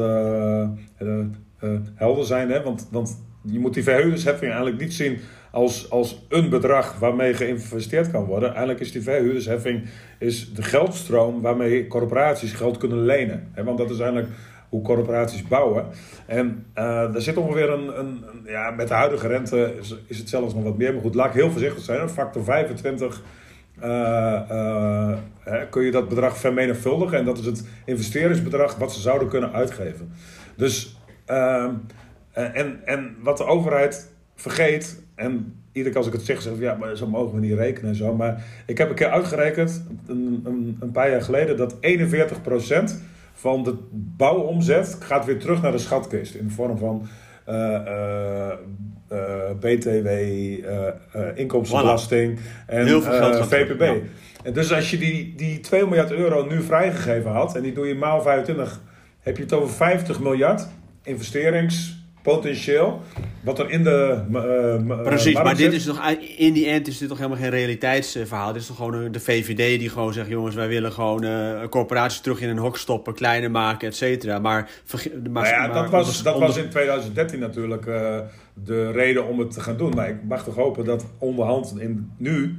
helder 1.96 2.26
zijn, 2.26 2.50
hè? 2.50 2.64
Want, 2.64 2.88
want 2.92 3.24
je 3.42 3.60
moet 3.60 3.74
die 3.74 3.84
verhuurdersheffing 3.84 4.52
eigenlijk 4.52 4.82
niet 4.82 4.94
zien 4.94 5.20
als, 5.52 5.90
als 5.90 6.26
een 6.30 6.50
bedrag 6.50 7.00
waarmee 7.00 7.34
geïnvesteerd 7.34 8.12
kan 8.12 8.24
worden. 8.24 8.50
Eigenlijk 8.50 8.80
is 8.80 8.92
die 8.92 9.02
verhuurdersheffing 9.02 9.84
is 10.20 10.54
de 10.54 10.64
geldstroom 10.64 11.42
waarmee 11.42 11.88
corporaties 11.88 12.52
geld 12.52 12.78
kunnen 12.78 13.06
lenen. 13.06 13.52
want 13.64 13.78
dat 13.78 13.90
is 13.90 14.00
eigenlijk 14.00 14.30
hoe 14.70 14.82
corporaties 14.82 15.48
bouwen. 15.48 15.86
En 16.26 16.66
uh, 16.76 17.16
er 17.16 17.22
zit 17.22 17.38
ongeveer 17.38 17.70
een, 17.70 18.00
een, 18.00 18.24
ja, 18.46 18.72
met 18.72 18.88
de 18.88 18.94
huidige 18.94 19.28
rente 19.28 19.74
is, 20.08 20.18
het 20.18 20.30
zelfs 20.30 20.54
nog 20.54 20.64
wat 20.64 20.78
meer. 20.78 20.94
Maar 20.94 21.02
goed, 21.02 21.16
laat 21.16 21.28
ik 21.28 21.34
heel 21.34 21.52
voorzichtig 21.52 21.84
zijn. 21.84 22.02
Een 22.02 22.10
factor 22.10 22.44
25 22.44 23.22
kun 25.70 25.84
je 25.84 25.92
dat 25.92 26.10
bedrag 26.10 26.38
vermenigvuldigen. 26.38 27.18
En 27.18 27.26
dat 27.26 27.38
is 27.38 27.46
het 27.46 27.68
investeringsbedrag 27.86 28.76
wat 28.76 28.94
ze 28.94 29.00
zouden 29.00 29.28
kunnen 29.28 29.54
uitgeven. 29.54 30.12
Dus, 30.56 31.00
ehm, 31.26 31.74
en, 32.32 32.82
en 32.86 33.16
wat 33.22 33.38
de 33.38 33.46
overheid 33.46 34.12
vergeet, 34.36 35.04
en 35.18 35.54
iedere 35.72 35.90
keer 35.90 35.98
als 35.98 36.08
ik 36.08 36.14
het 36.14 36.26
zeg, 36.26 36.42
zeg 36.42 36.54
ik 36.54 36.60
ja, 36.60 36.76
maar 36.76 36.98
zo 36.98 37.08
mogen 37.08 37.36
we 37.36 37.46
niet 37.46 37.58
rekenen 37.58 37.90
en 37.90 37.96
zo. 37.96 38.16
Maar 38.16 38.44
ik 38.66 38.78
heb 38.78 38.90
een 38.90 38.96
keer 38.96 39.10
uitgerekend, 39.10 39.84
een, 40.08 40.42
een, 40.44 40.78
een 40.80 40.92
paar 40.92 41.10
jaar 41.10 41.22
geleden, 41.22 41.58
dat 41.58 41.76
41% 41.76 41.78
van 43.34 43.64
de 43.64 43.76
bouwomzet 43.92 44.98
gaat 45.00 45.26
weer 45.26 45.40
terug 45.40 45.62
naar 45.62 45.72
de 45.72 45.78
schatkist. 45.78 46.36
In 46.36 46.48
de 46.48 46.54
vorm 46.54 46.78
van 46.78 47.08
uh, 47.50 47.56
uh, 47.56 48.52
uh, 49.12 49.18
BTW, 49.60 50.08
inkomstenbelasting 51.36 52.40
en 52.66 52.86
Heel 52.86 53.02
veel 53.02 53.14
geld 53.14 53.48
VPB. 53.48 53.82
En 54.44 54.54
dus 54.54 54.74
als 54.74 54.92
je 54.92 54.98
die, 54.98 55.36
die 55.36 55.60
2 55.60 55.86
miljard 55.86 56.12
euro 56.12 56.46
nu 56.46 56.62
vrijgegeven 56.62 57.32
had 57.32 57.56
en 57.56 57.62
die 57.62 57.74
doe 57.74 57.88
je 57.88 57.96
maal 57.96 58.22
25, 58.22 58.82
heb 59.20 59.38
je 59.38 59.44
het 59.44 59.54
over 59.54 59.76
50 59.76 60.20
miljard 60.20 60.68
investerings 61.04 61.98
potentieel. 62.22 63.02
Wat 63.48 63.60
er 63.60 63.70
in 63.70 63.84
de. 63.84 64.22
Uh, 64.90 65.02
Precies, 65.04 65.34
maar 65.34 65.56
dit 65.56 65.74
is 65.74 65.86
toch. 65.86 66.10
In 66.38 66.54
die 66.54 66.68
end 66.68 66.88
is 66.88 66.98
dit 66.98 67.10
toch 67.10 67.18
helemaal 67.18 67.40
geen 67.40 67.50
realiteitsverhaal. 67.50 68.54
Dit 68.54 68.62
is 68.62 68.68
toch 68.68 68.76
gewoon 68.76 69.12
de 69.12 69.20
VVD 69.20 69.80
die 69.80 69.90
gewoon 69.90 70.14
zegt: 70.14 70.30
jongens, 70.30 70.56
wij 70.56 70.68
willen 70.68 70.92
gewoon 70.92 71.24
uh, 71.24 71.64
corporaties 71.70 72.20
terug 72.20 72.42
in 72.42 72.50
een 72.50 72.58
hok 72.58 72.78
stoppen, 72.78 73.14
kleiner 73.14 73.52
maken, 73.52 73.88
et 73.88 73.96
cetera. 73.96 74.40
Maar, 74.40 74.70
maar, 75.30 75.44
nou 75.44 75.48
ja, 75.48 75.68
dat, 75.68 75.90
was, 75.90 76.24
dat 76.24 76.40
was 76.40 76.58
in 76.58 76.70
2013 76.70 77.40
natuurlijk 77.40 77.86
uh, 77.86 78.20
de 78.54 78.92
reden 78.92 79.28
om 79.28 79.40
het 79.40 79.52
te 79.52 79.62
gaan 79.62 79.78
doen. 79.78 79.96
Maar 79.96 80.10
ik 80.10 80.24
mag 80.28 80.44
toch 80.44 80.56
hopen 80.56 80.86
dat 80.86 81.06
onderhand 81.18 81.74
in 81.80 82.12
nu, 82.18 82.58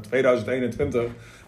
2021 0.00 1.02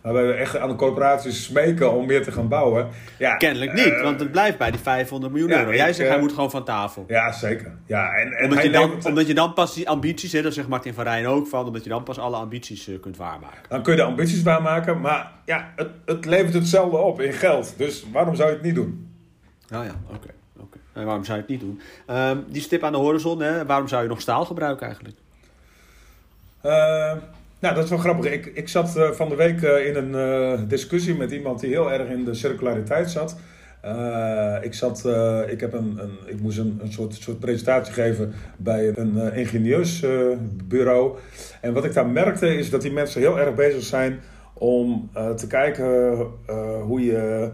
Waarbij 0.07 0.27
we 0.27 0.33
echt 0.33 0.57
aan 0.57 0.69
de 0.69 0.75
corporaties 0.75 1.45
smeken 1.45 1.93
om 1.93 2.07
meer 2.07 2.23
te 2.23 2.33
gaan 2.33 2.49
bouwen. 2.49 2.89
Ja, 3.19 3.37
Kennelijk 3.37 3.73
niet, 3.73 3.87
uh, 3.87 4.03
want 4.03 4.21
het 4.21 4.31
blijft 4.31 4.59
bij 4.59 4.71
die 4.71 4.81
500 4.81 5.33
miljoen 5.33 5.51
euro. 5.51 5.75
Jij 5.75 5.93
zegt 5.93 6.09
hij 6.09 6.19
moet 6.19 6.33
gewoon 6.33 6.51
van 6.51 6.65
tafel. 6.65 7.05
Ja, 7.09 7.33
zeker. 7.33 7.73
Ja, 7.87 8.13
en, 8.13 8.33
en 8.33 8.45
omdat, 8.45 8.63
je 8.63 8.71
dan, 8.71 9.05
omdat 9.05 9.27
je 9.27 9.35
dan 9.35 9.53
pas 9.53 9.75
die 9.75 9.89
ambities, 9.89 10.33
hè, 10.33 10.43
daar 10.43 10.53
zegt 10.53 10.69
Martin 10.69 10.95
van 10.95 11.05
Rijn 11.05 11.27
ook 11.27 11.47
van, 11.47 11.67
omdat 11.67 11.83
je 11.85 11.89
dan 11.89 12.03
pas 12.03 12.19
alle 12.19 12.37
ambities 12.37 12.89
uh, 12.89 13.01
kunt 13.01 13.17
waarmaken. 13.17 13.59
Dan 13.69 13.83
kun 13.83 13.93
je 13.93 13.99
de 13.99 14.05
ambities 14.05 14.43
waarmaken, 14.43 15.01
maar 15.01 15.33
ja, 15.45 15.73
het, 15.77 15.89
het 16.05 16.25
levert 16.25 16.55
hetzelfde 16.55 16.97
op 16.97 17.21
in 17.21 17.33
geld. 17.33 17.75
Dus 17.77 18.05
waarom 18.13 18.35
zou 18.35 18.49
je 18.49 18.55
het 18.55 18.65
niet 18.65 18.75
doen? 18.75 19.11
Nou 19.69 19.85
ja, 19.85 19.95
oké. 20.05 20.15
Okay, 20.15 20.35
okay. 20.57 20.81
En 20.93 21.05
waarom 21.05 21.25
zou 21.25 21.37
je 21.37 21.43
het 21.43 21.53
niet 21.53 21.61
doen? 21.61 21.81
Um, 22.17 22.45
die 22.49 22.63
stip 22.63 22.83
aan 22.83 22.93
de 22.93 22.99
horizon, 22.99 23.41
hè, 23.41 23.67
waarom 23.67 23.89
zou 23.89 24.03
je 24.03 24.09
nog 24.09 24.21
staal 24.21 24.45
gebruiken 24.45 24.87
eigenlijk? 24.87 25.17
Nou, 27.61 27.75
dat 27.75 27.85
is 27.85 27.91
wel 27.91 27.99
grappig. 27.99 28.33
Ik, 28.33 28.47
ik 28.47 28.69
zat 28.69 28.97
uh, 28.97 29.11
van 29.11 29.29
de 29.29 29.35
week 29.35 29.61
uh, 29.63 29.87
in 29.87 29.97
een 29.97 30.13
uh, 30.13 30.69
discussie 30.69 31.15
met 31.15 31.31
iemand 31.31 31.61
die 31.61 31.71
heel 31.71 31.93
erg 31.93 32.09
in 32.09 32.25
de 32.25 32.35
circulariteit 32.35 33.11
zat. 33.11 33.37
ik, 34.63 34.75
zat, 34.75 35.05
ik, 35.49 35.61
heb 35.61 35.73
een, 35.73 35.99
een, 35.99 36.19
ik 36.27 36.41
moest 36.41 36.59
een, 36.59 36.79
een 36.83 36.93
soort, 36.93 37.15
soort 37.15 37.39
presentatie 37.39 37.93
geven 37.93 38.33
bij 38.57 38.93
een 38.97 39.33
ingenieursbureau. 39.33 41.17
en 41.61 41.73
wat 41.73 41.85
ik 41.85 41.95
daar 41.95 42.07
merkte 42.07 42.57
is 42.57 42.71
dat 42.71 42.83
die 42.83 42.93
mensen 42.93 43.21
heel 43.21 43.39
erg 43.39 43.55
bezig 43.55 43.83
zijn 43.83 44.21
om 44.53 45.11
te 45.37 45.47
kijken 45.47 46.17
hoe 46.83 47.05
je 47.05 47.51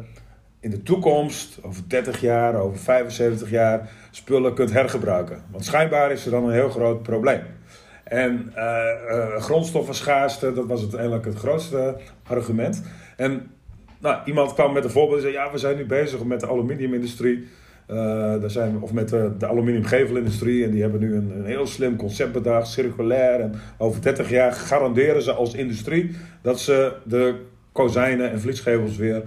in 0.60 0.70
de 0.70 0.82
toekomst, 0.82 1.58
over 1.62 1.82
30 1.88 2.20
jaar, 2.20 2.54
over 2.54 2.78
75 2.78 3.50
jaar, 3.50 3.90
spullen 4.10 4.54
kunt 4.54 4.72
hergebruiken. 4.72 5.42
Want 5.50 5.64
schijnbaar 5.64 6.12
is 6.12 6.24
er 6.24 6.30
dan 6.30 6.44
een 6.44 6.54
heel 6.54 6.70
groot 6.70 7.02
probleem. 7.02 7.42
En 8.12 8.52
uh, 8.56 9.36
grondstoffenschaarste, 9.36 10.52
dat 10.52 10.66
was 10.66 10.80
uiteindelijk 10.80 11.24
het 11.24 11.34
grootste 11.34 11.96
argument. 12.26 12.82
En 13.16 13.50
nou, 14.00 14.16
iemand 14.24 14.54
kwam 14.54 14.72
met 14.72 14.84
een 14.84 14.90
voorbeeld 14.90 15.16
en 15.16 15.22
zei: 15.22 15.32
Ja, 15.32 15.52
we 15.52 15.58
zijn 15.58 15.76
nu 15.76 15.86
bezig 15.86 16.24
met 16.24 16.40
de 16.40 16.48
aluminiumindustrie. 16.48 17.48
Uh, 17.88 17.96
daar 18.40 18.50
zijn, 18.50 18.80
of 18.80 18.92
met 18.92 19.08
de, 19.08 19.32
de 19.38 19.46
aluminiumgevelindustrie. 19.46 20.64
En 20.64 20.70
die 20.70 20.82
hebben 20.82 21.00
nu 21.00 21.14
een, 21.14 21.32
een 21.38 21.44
heel 21.44 21.66
slim 21.66 21.96
concept 21.96 22.32
bedacht, 22.32 22.68
circulair. 22.68 23.40
En 23.40 23.54
over 23.78 24.02
30 24.02 24.30
jaar 24.30 24.52
garanderen 24.52 25.22
ze 25.22 25.32
als 25.32 25.54
industrie 25.54 26.16
dat 26.42 26.60
ze 26.60 26.92
de 27.04 27.34
kozijnen 27.72 28.30
en 28.30 28.40
vliesgevels 28.40 28.96
weer 28.96 29.22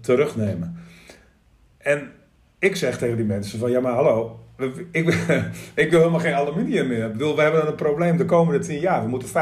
terugnemen. 0.00 0.76
En 1.78 2.10
ik 2.58 2.76
zeg 2.76 2.98
tegen 2.98 3.16
die 3.16 3.26
mensen: 3.26 3.58
van 3.58 3.70
ja, 3.70 3.80
maar 3.80 3.92
hallo, 3.92 4.45
ik, 4.90 5.08
ik 5.74 5.90
wil 5.90 5.98
helemaal 5.98 6.20
geen 6.20 6.34
aluminium 6.34 6.86
meer. 6.86 7.04
Ik 7.04 7.12
bedoel, 7.12 7.36
we 7.36 7.42
hebben 7.42 7.66
een 7.66 7.74
probleem 7.74 8.16
de 8.16 8.24
komende 8.24 8.66
10 8.66 8.80
jaar. 8.80 9.02
We 9.02 9.08
moeten 9.08 9.28
75% 9.28 9.32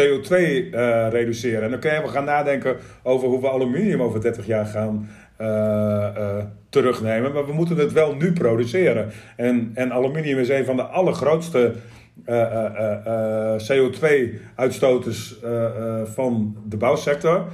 CO2 0.00 0.30
uh, 0.30 1.08
reduceren. 1.10 1.62
En 1.62 1.70
dan 1.70 1.80
kun 1.80 1.92
je 1.92 2.08
gaan 2.08 2.24
nadenken 2.24 2.76
over 3.02 3.28
hoe 3.28 3.40
we 3.40 3.50
aluminium 3.50 4.02
over 4.02 4.20
30 4.20 4.46
jaar 4.46 4.66
gaan 4.66 5.08
uh, 5.40 5.46
uh, 5.46 6.36
terugnemen. 6.68 7.32
Maar 7.32 7.46
we 7.46 7.52
moeten 7.52 7.76
het 7.76 7.92
wel 7.92 8.14
nu 8.14 8.32
produceren. 8.32 9.10
En, 9.36 9.70
en 9.74 9.92
aluminium 9.92 10.38
is 10.38 10.48
een 10.48 10.64
van 10.64 10.76
de 10.76 10.82
allergrootste 10.82 11.72
CO2-uitstoters 13.68 15.36
van 16.04 16.56
de 16.68 16.76
bouwsector. 16.76 17.44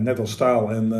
net 0.00 0.18
als 0.18 0.30
staal 0.30 0.70
en 0.70 0.92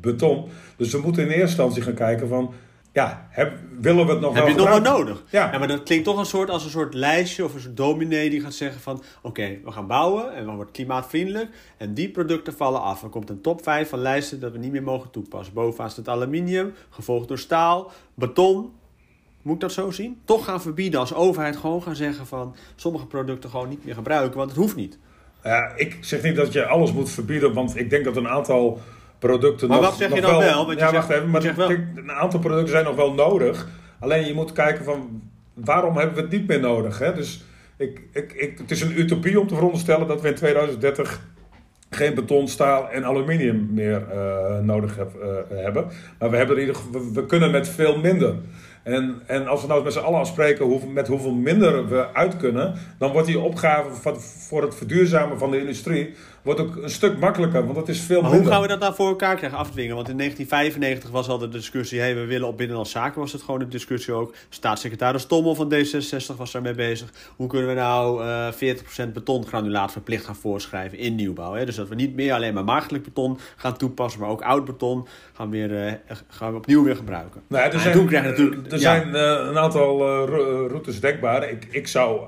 beton. 0.00 0.48
Dus 0.76 0.92
we 0.92 0.98
moeten 0.98 1.22
in 1.22 1.28
eerste 1.28 1.42
instantie 1.42 1.82
gaan 1.82 1.94
kijken 1.94 2.28
van 2.28 2.54
ja, 2.94 3.26
heb, 3.30 3.58
willen 3.80 4.06
we 4.06 4.12
het 4.12 4.20
nog 4.20 4.34
heb 4.34 4.44
wel 4.44 4.52
je 4.52 4.60
het 4.60 4.70
nog 4.70 4.82
wel 4.82 4.96
nodig? 4.96 5.24
Ja. 5.28 5.52
ja. 5.52 5.58
maar 5.58 5.68
dat 5.68 5.82
klinkt 5.82 6.04
toch 6.04 6.18
een 6.18 6.26
soort, 6.26 6.50
als 6.50 6.64
een 6.64 6.70
soort 6.70 6.94
lijstje 6.94 7.44
of 7.44 7.54
een 7.54 7.60
soort 7.60 7.76
dominee 7.76 8.30
die 8.30 8.40
gaat 8.40 8.54
zeggen 8.54 8.80
van... 8.80 9.02
Oké, 9.22 9.58
we 9.64 9.70
gaan 9.70 9.86
bouwen 9.86 10.34
en 10.34 10.44
dan 10.44 10.56
wordt 10.56 10.70
klimaatvriendelijk 10.70 11.50
en 11.76 11.94
die 11.94 12.10
producten 12.10 12.54
vallen 12.54 12.80
af. 12.80 13.02
Er 13.02 13.08
komt 13.08 13.30
een 13.30 13.40
top 13.40 13.62
5 13.62 13.88
van 13.88 13.98
lijsten 13.98 14.40
dat 14.40 14.52
we 14.52 14.58
niet 14.58 14.72
meer 14.72 14.82
mogen 14.82 15.10
toepassen. 15.10 15.54
Bovenaan 15.54 15.90
staat 15.90 16.08
aluminium, 16.08 16.74
gevolgd 16.90 17.28
door 17.28 17.38
staal, 17.38 17.90
beton. 18.14 18.72
Moet 19.42 19.54
ik 19.54 19.60
dat 19.60 19.72
zo 19.72 19.90
zien? 19.90 20.20
Toch 20.24 20.44
gaan 20.44 20.62
verbieden 20.62 21.00
als 21.00 21.14
overheid 21.14 21.56
gewoon 21.56 21.82
gaan 21.82 21.96
zeggen 21.96 22.26
van... 22.26 22.54
Sommige 22.74 23.06
producten 23.06 23.50
gewoon 23.50 23.68
niet 23.68 23.84
meer 23.84 23.94
gebruiken, 23.94 24.38
want 24.38 24.50
het 24.50 24.58
hoeft 24.58 24.76
niet. 24.76 24.98
Ja, 25.44 25.72
ik 25.76 25.98
zeg 26.00 26.22
niet 26.22 26.36
dat 26.36 26.52
je 26.52 26.66
alles 26.66 26.92
moet 26.92 27.10
verbieden, 27.10 27.52
want 27.54 27.76
ik 27.76 27.90
denk 27.90 28.04
dat 28.04 28.16
een 28.16 28.28
aantal 28.28 28.80
producten 29.26 29.68
maar 29.68 29.80
nog, 29.80 29.86
wat 29.86 29.96
zeg 29.96 30.14
je 30.14 30.20
dan 30.20 30.38
wel... 30.38 30.66
wel? 30.66 30.78
ja, 30.78 30.92
wacht 30.92 31.10
even. 31.10 31.30
Maar 31.30 31.44
een 31.44 32.12
aantal 32.12 32.40
producten 32.40 32.68
zijn 32.68 32.84
nog 32.84 32.96
wel 32.96 33.12
nodig. 33.12 33.68
Alleen 34.00 34.26
je 34.26 34.34
moet 34.34 34.52
kijken 34.52 34.84
van... 34.84 35.22
Waarom 35.54 35.96
hebben 35.96 36.14
we 36.14 36.20
het 36.20 36.30
niet 36.30 36.46
meer 36.46 36.60
nodig? 36.60 36.98
Hè? 36.98 37.14
Dus 37.14 37.44
ik, 37.76 38.00
ik, 38.12 38.32
ik, 38.32 38.58
het 38.58 38.70
is 38.70 38.80
een 38.80 38.98
utopie 38.98 39.40
om 39.40 39.46
te 39.46 39.54
veronderstellen 39.54 40.06
dat 40.06 40.20
we 40.20 40.28
in 40.28 40.34
2030 40.34 41.20
geen 41.90 42.14
beton, 42.14 42.48
staal 42.48 42.90
en 42.90 43.04
aluminium 43.04 43.68
meer 43.70 44.02
uh, 44.14 44.58
nodig 44.58 44.96
heb, 44.96 45.12
uh, 45.22 45.58
hebben. 45.62 45.86
Maar 46.18 46.30
we, 46.30 46.36
hebben 46.36 46.56
in 46.56 46.66
ieder 46.66 46.80
we, 46.92 47.10
we, 47.12 47.26
kunnen 47.26 47.50
met 47.50 47.68
veel 47.68 47.98
minder. 47.98 48.34
En, 48.82 49.22
en 49.26 49.46
als 49.46 49.60
we 49.60 49.66
nou 49.66 49.84
met 49.84 49.92
z'n 49.92 49.98
allen 49.98 50.18
afspreken 50.18 50.92
met 50.92 51.08
hoeveel 51.08 51.34
minder 51.34 51.88
we 51.88 52.06
uit 52.12 52.36
kunnen, 52.36 52.74
dan 52.98 53.12
wordt 53.12 53.26
die 53.26 53.38
opgave 53.38 53.94
van, 53.94 54.20
voor 54.20 54.62
het 54.62 54.74
verduurzamen 54.74 55.38
van 55.38 55.50
de 55.50 55.60
industrie 55.60 56.14
wordt 56.44 56.60
ook 56.60 56.76
een 56.76 56.90
stuk 56.90 57.18
makkelijker, 57.18 57.62
want 57.64 57.74
dat 57.74 57.88
is 57.88 58.00
veel 58.00 58.20
maar 58.20 58.30
minder. 58.30 58.46
hoe 58.46 58.52
gaan 58.52 58.62
we 58.62 58.68
dat 58.68 58.80
nou 58.80 58.94
voor 58.94 59.08
elkaar 59.08 59.36
krijgen, 59.36 59.58
afdwingen? 59.58 59.94
Want 59.94 60.08
in 60.08 60.16
1995 60.16 61.10
was 61.10 61.28
al 61.28 61.38
de 61.38 61.48
discussie, 61.48 62.00
hey, 62.00 62.14
we 62.14 62.24
willen 62.24 62.48
op 62.48 62.56
Binnenlandse 62.56 62.98
Zaken, 62.98 63.20
was 63.20 63.32
het 63.32 63.42
gewoon 63.42 63.60
de 63.60 63.68
discussie 63.68 64.14
ook. 64.14 64.34
Staatssecretaris 64.48 65.26
Tommel 65.26 65.54
van 65.54 65.72
D66 65.74 66.36
was 66.36 66.52
daarmee 66.52 66.74
bezig. 66.74 67.12
Hoe 67.36 67.48
kunnen 67.48 67.68
we 67.68 67.74
nou 67.74 68.24
uh, 68.24 69.08
40% 69.08 69.12
betongranulaat 69.12 69.92
verplicht 69.92 70.24
gaan 70.24 70.36
voorschrijven 70.36 70.98
in 70.98 71.14
nieuwbouw? 71.14 71.52
Hè? 71.52 71.64
Dus 71.64 71.76
dat 71.76 71.88
we 71.88 71.94
niet 71.94 72.14
meer 72.14 72.32
alleen 72.32 72.54
maar 72.54 72.64
maagdelijk 72.64 73.04
beton 73.04 73.38
gaan 73.56 73.76
toepassen, 73.76 74.20
maar 74.20 74.30
ook 74.30 74.42
oud 74.42 74.64
beton 74.64 75.06
gaan, 75.32 75.50
weer, 75.50 75.86
uh, 75.86 75.92
gaan 76.28 76.50
we 76.50 76.56
opnieuw 76.56 76.84
weer 76.84 76.96
gebruiken. 76.96 77.42
Nou, 77.46 77.72
er 77.72 77.80
zijn, 77.80 78.06
krijg 78.06 78.24
je 78.24 78.30
natuurlijk, 78.30 78.72
er 78.72 78.72
ja. 78.72 78.78
zijn 78.78 79.08
uh, 79.08 79.48
een 79.48 79.58
aantal 79.58 80.26
routes 80.68 81.00
dekbaar. 81.00 81.48
Ik, 81.48 81.68
ik 81.70 81.88
zou 81.88 82.20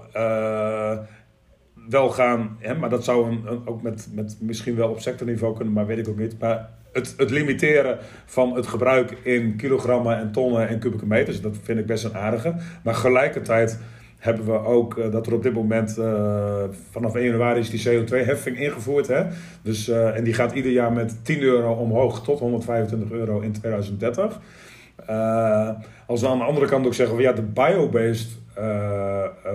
wel 1.89 2.11
gaan, 2.11 2.57
hè, 2.59 2.75
maar 2.75 2.91
dat 2.91 3.05
zou 3.05 3.31
een, 3.31 3.67
ook 3.67 3.83
met, 3.83 4.09
met 4.13 4.37
misschien 4.41 4.77
wel 4.77 4.89
op 4.89 5.01
sectorniveau 5.01 5.55
kunnen, 5.55 5.75
maar 5.75 5.87
weet 5.87 5.99
ik 5.99 6.09
ook 6.09 6.19
niet. 6.19 6.39
Maar 6.39 6.71
het, 6.93 7.15
het 7.17 7.31
limiteren 7.31 7.99
van 8.25 8.57
het 8.57 8.67
gebruik 8.67 9.11
in 9.23 9.57
kilogrammen 9.57 10.19
en 10.19 10.33
tonnen 10.33 10.69
en 10.69 10.79
kubieke 10.79 11.07
meters, 11.07 11.41
dat 11.41 11.57
vind 11.63 11.79
ik 11.79 11.87
best 11.87 12.05
een 12.05 12.17
aardige. 12.17 12.55
Maar 12.85 12.95
gelijkertijd 12.95 13.79
hebben 14.19 14.45
we 14.45 14.65
ook 14.65 14.97
uh, 14.97 15.11
dat 15.11 15.27
er 15.27 15.35
op 15.35 15.43
dit 15.43 15.53
moment 15.53 15.97
uh, 15.99 16.63
vanaf 16.91 17.15
1 17.15 17.25
januari 17.25 17.61
is 17.61 17.71
die 17.71 17.89
CO2-heffing 17.89 18.59
ingevoerd. 18.59 19.07
Hè? 19.07 19.25
Dus, 19.63 19.89
uh, 19.89 20.17
en 20.17 20.25
die 20.25 20.35
gaat 20.35 20.53
ieder 20.53 20.73
jaar 20.73 20.93
met 20.93 21.25
10 21.25 21.41
euro 21.41 21.73
omhoog 21.73 22.23
tot 22.25 22.39
125 22.39 23.11
euro 23.11 23.41
in 23.41 23.53
2030. 23.53 24.41
als 26.07 26.21
we 26.21 26.29
aan 26.29 26.39
de 26.39 26.45
andere 26.45 26.67
kant 26.67 26.87
ook 26.87 26.95
zeggen, 26.95 27.15
van, 27.15 27.25
ja, 27.25 27.33
de 27.33 27.43
biobased 27.43 28.39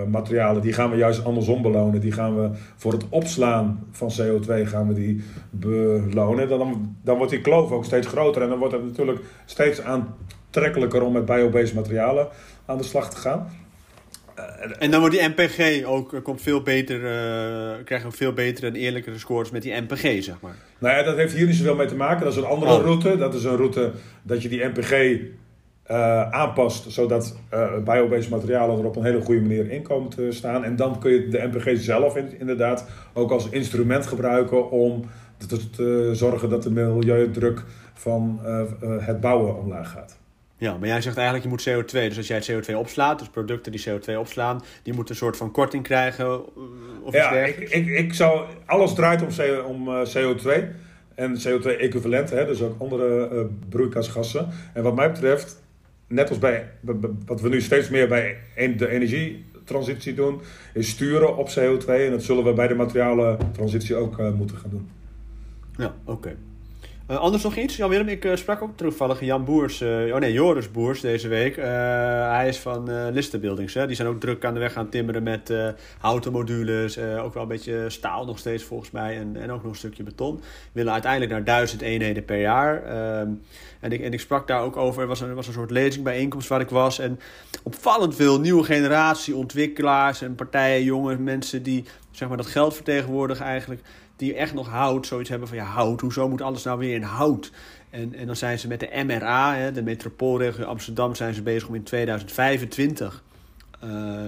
materialen, 0.09 0.61
die 0.61 0.73
gaan 0.73 0.89
we 0.89 0.97
juist 0.97 1.25
andersom 1.25 1.61
belonen. 1.61 2.01
Die 2.01 2.11
gaan 2.11 2.41
we 2.41 2.49
voor 2.75 2.91
het 2.91 3.05
opslaan 3.09 3.87
van 3.91 4.11
CO2 4.21 4.67
gaan 4.67 4.87
we 4.87 4.93
die 4.93 5.23
belonen. 5.49 6.49
Dan, 6.49 6.95
dan 7.03 7.17
wordt 7.17 7.31
die 7.31 7.41
kloof 7.41 7.71
ook 7.71 7.85
steeds 7.85 8.07
groter 8.07 8.41
en 8.41 8.49
dan 8.49 8.59
wordt 8.59 8.73
het 8.73 8.83
natuurlijk 8.83 9.19
steeds 9.45 9.81
aantrekkelijker 9.81 11.03
om 11.03 11.13
met 11.13 11.25
biobased 11.25 11.73
materialen 11.73 12.27
aan 12.65 12.77
de 12.77 12.83
slag 12.83 13.09
te 13.09 13.17
gaan. 13.17 13.49
En 14.79 14.91
dan 14.91 14.99
wordt 14.99 15.15
die 15.15 15.27
MPG 15.27 15.85
ook 15.85 16.13
eh, 16.13 16.21
komt 16.21 16.41
veel 16.41 16.61
beter, 16.61 16.95
uh, 16.95 17.83
krijgen 17.85 18.09
we 18.09 18.15
veel 18.15 18.33
betere 18.33 18.67
en 18.67 18.75
eerlijkere 18.75 19.17
scores 19.17 19.51
met 19.51 19.61
die 19.61 19.81
MPG, 19.81 20.23
zeg 20.23 20.41
maar. 20.41 20.55
Nou 20.79 20.95
ja, 20.95 21.03
dat 21.03 21.15
heeft 21.15 21.33
hier 21.33 21.45
niet 21.45 21.55
zoveel 21.55 21.75
mee 21.75 21.87
te 21.87 21.95
maken. 21.95 22.23
Dat 22.23 22.33
is 22.33 22.37
een 22.37 22.45
andere 22.45 22.73
oh. 22.73 22.83
route. 22.83 23.17
Dat 23.17 23.33
is 23.33 23.43
een 23.43 23.55
route 23.55 23.91
dat 24.23 24.41
je 24.41 24.49
die 24.49 24.65
MPG 24.65 25.19
uh, 25.91 26.29
aanpast, 26.29 26.91
zodat 26.91 27.37
uh, 27.53 27.77
biobased 27.83 28.29
materialen 28.29 28.79
er 28.79 28.85
op 28.85 28.95
een 28.95 29.03
hele 29.03 29.21
goede 29.21 29.41
manier 29.41 29.71
in 29.71 29.81
komen 29.81 30.09
te 30.09 30.27
staan. 30.29 30.63
En 30.63 30.75
dan 30.75 30.99
kun 30.99 31.11
je 31.11 31.27
de 31.27 31.49
MPG 31.51 31.81
zelf 31.81 32.15
inderdaad 32.15 32.89
ook 33.13 33.31
als 33.31 33.49
instrument 33.49 34.07
gebruiken 34.07 34.71
om 34.71 35.01
te, 35.71 36.09
zorgen 36.13 36.49
dat 36.49 36.63
de 36.63 36.71
milieudruk 36.71 37.63
van 37.93 38.39
het 38.99 39.19
bouwen 39.19 39.57
omlaag 39.57 39.91
gaat. 39.91 40.19
Ja, 40.61 40.77
maar 40.77 40.87
jij 40.87 41.01
zegt 41.01 41.17
eigenlijk 41.17 41.45
je 41.45 41.51
moet 41.51 41.69
CO2. 41.69 41.91
Dus 41.91 42.17
als 42.17 42.27
jij 42.27 42.37
het 42.37 42.51
CO2 42.51 42.75
opslaat, 42.75 43.19
dus 43.19 43.29
producten 43.29 43.71
die 43.71 43.83
CO2 43.89 44.17
opslaan, 44.17 44.61
die 44.83 44.93
moeten 44.93 45.13
een 45.13 45.19
soort 45.19 45.37
van 45.37 45.51
korting 45.51 45.83
krijgen 45.83 46.25
eh, 46.25 46.41
of 47.03 47.13
Ja, 47.13 47.31
ik, 47.31 47.59
ik, 47.69 47.87
ik 47.87 48.13
zou, 48.13 48.45
alles 48.65 48.93
draait 48.93 49.21
om, 49.21 49.27
om 49.65 50.05
CO2 50.05 50.45
eh, 50.45 50.63
en 51.15 51.35
CO2-equivalenten, 51.35 52.47
dus 52.47 52.61
ook 52.61 52.75
andere 52.81 53.47
broeikasgassen. 53.69 54.47
En 54.73 54.83
wat 54.83 54.95
mij 54.95 55.11
betreft, 55.11 55.61
net 56.11 56.29
als 56.29 56.39
bij 56.39 56.69
wat 57.25 57.41
we 57.41 57.49
nu 57.49 57.61
steeds 57.61 57.89
meer 57.89 58.07
bij 58.07 58.37
de 58.77 58.89
energietransitie 58.89 60.13
doen, 60.13 60.41
is 60.73 60.89
sturen 60.89 61.37
op 61.37 61.49
CO2. 61.49 61.85
En 61.85 62.11
dat 62.11 62.23
zullen 62.23 62.43
we 62.43 62.53
bij 62.53 62.67
de 62.67 62.75
materialentransitie 62.75 63.95
ook 63.95 64.33
moeten 64.33 64.57
gaan 64.57 64.69
doen. 64.69 64.89
Ja, 65.77 65.95
oké. 66.05 66.35
Uh, 67.11 67.17
anders 67.17 67.43
nog 67.43 67.55
iets? 67.55 67.75
Jan-Willem, 67.75 68.07
ik 68.07 68.25
uh, 68.25 68.35
sprak 68.35 68.61
ook 68.61 68.77
toevallig 68.77 69.19
Jan 69.19 69.45
Boers, 69.45 69.81
uh, 69.81 70.13
oh 70.13 70.19
nee, 70.19 70.33
Joris 70.33 70.71
Boers 70.71 71.01
deze 71.01 71.27
week. 71.27 71.55
hij 71.55 72.47
is 72.47 72.57
van 72.57 73.11
Listenbuildings. 73.11 73.73
Hè? 73.73 73.87
Die 73.87 73.95
zijn 73.95 74.07
ook 74.07 74.19
druk 74.19 74.45
aan 74.45 74.53
de 74.53 74.59
weg 74.59 74.73
gaan 74.73 74.89
timmeren 74.89 75.23
met 75.23 75.53
houten 75.99 76.31
modules. 76.31 76.97
ook 76.97 77.33
wel 77.33 77.43
een 77.43 77.49
beetje 77.49 77.89
staal 77.89 78.25
nog 78.25 78.39
steeds 78.39 78.63
volgens 78.63 78.91
mij. 78.91 79.17
En, 79.17 79.35
en 79.35 79.51
ook 79.51 79.63
nog 79.63 79.71
een 79.71 79.77
stukje 79.77 80.03
beton. 80.03 80.41
Willen 80.71 80.93
uiteindelijk 80.93 81.31
naar 81.31 81.43
duizend 81.43 81.81
eenheden 81.81 82.25
per 82.25 82.39
jaar. 82.39 82.83
Ehm, 82.83 83.29
en, 83.79 83.91
ik, 83.91 84.01
en 84.01 84.13
ik 84.13 84.19
sprak 84.19 84.47
daar 84.47 84.61
ook 84.61 84.77
over. 84.77 85.01
Er 85.01 85.07
was 85.07 85.21
een, 85.21 85.33
was 85.33 85.47
een 85.47 85.53
soort 85.53 85.71
lezingbijeenkomst 85.71 86.47
waar 86.47 86.61
ik 86.61 86.69
was. 86.69 86.99
En 86.99 87.19
opvallend 87.63 88.15
veel 88.15 88.39
nieuwe 88.39 88.63
generatie 88.63 89.35
ontwikkelaars 89.35 90.21
en 90.21 90.35
partijen, 90.35 90.83
jonge 90.83 91.17
mensen 91.17 91.63
die 91.63 91.85
zeg 92.11 92.27
maar, 92.27 92.37
dat 92.37 92.47
geld 92.47 92.75
vertegenwoordigen 92.75 93.45
eigenlijk 93.45 93.81
die 94.21 94.35
echt 94.35 94.53
nog 94.53 94.67
hout 94.67 95.07
zoiets 95.07 95.29
hebben 95.29 95.47
van 95.47 95.57
ja, 95.57 95.63
hout, 95.63 96.01
hoezo 96.01 96.29
moet 96.29 96.41
alles 96.41 96.63
nou 96.63 96.79
weer 96.79 96.95
in 96.95 97.01
hout? 97.01 97.51
En, 97.89 98.13
en 98.13 98.25
dan 98.25 98.35
zijn 98.35 98.59
ze 98.59 98.67
met 98.67 98.79
de 98.79 99.03
MRA, 99.05 99.55
hè, 99.55 99.71
de 99.71 99.81
metropoolregio 99.81 100.65
Amsterdam, 100.65 101.15
zijn 101.15 101.33
ze 101.33 101.41
bezig 101.41 101.67
om 101.67 101.75
in 101.75 101.83
2025 101.83 103.23
uh, 103.83 104.27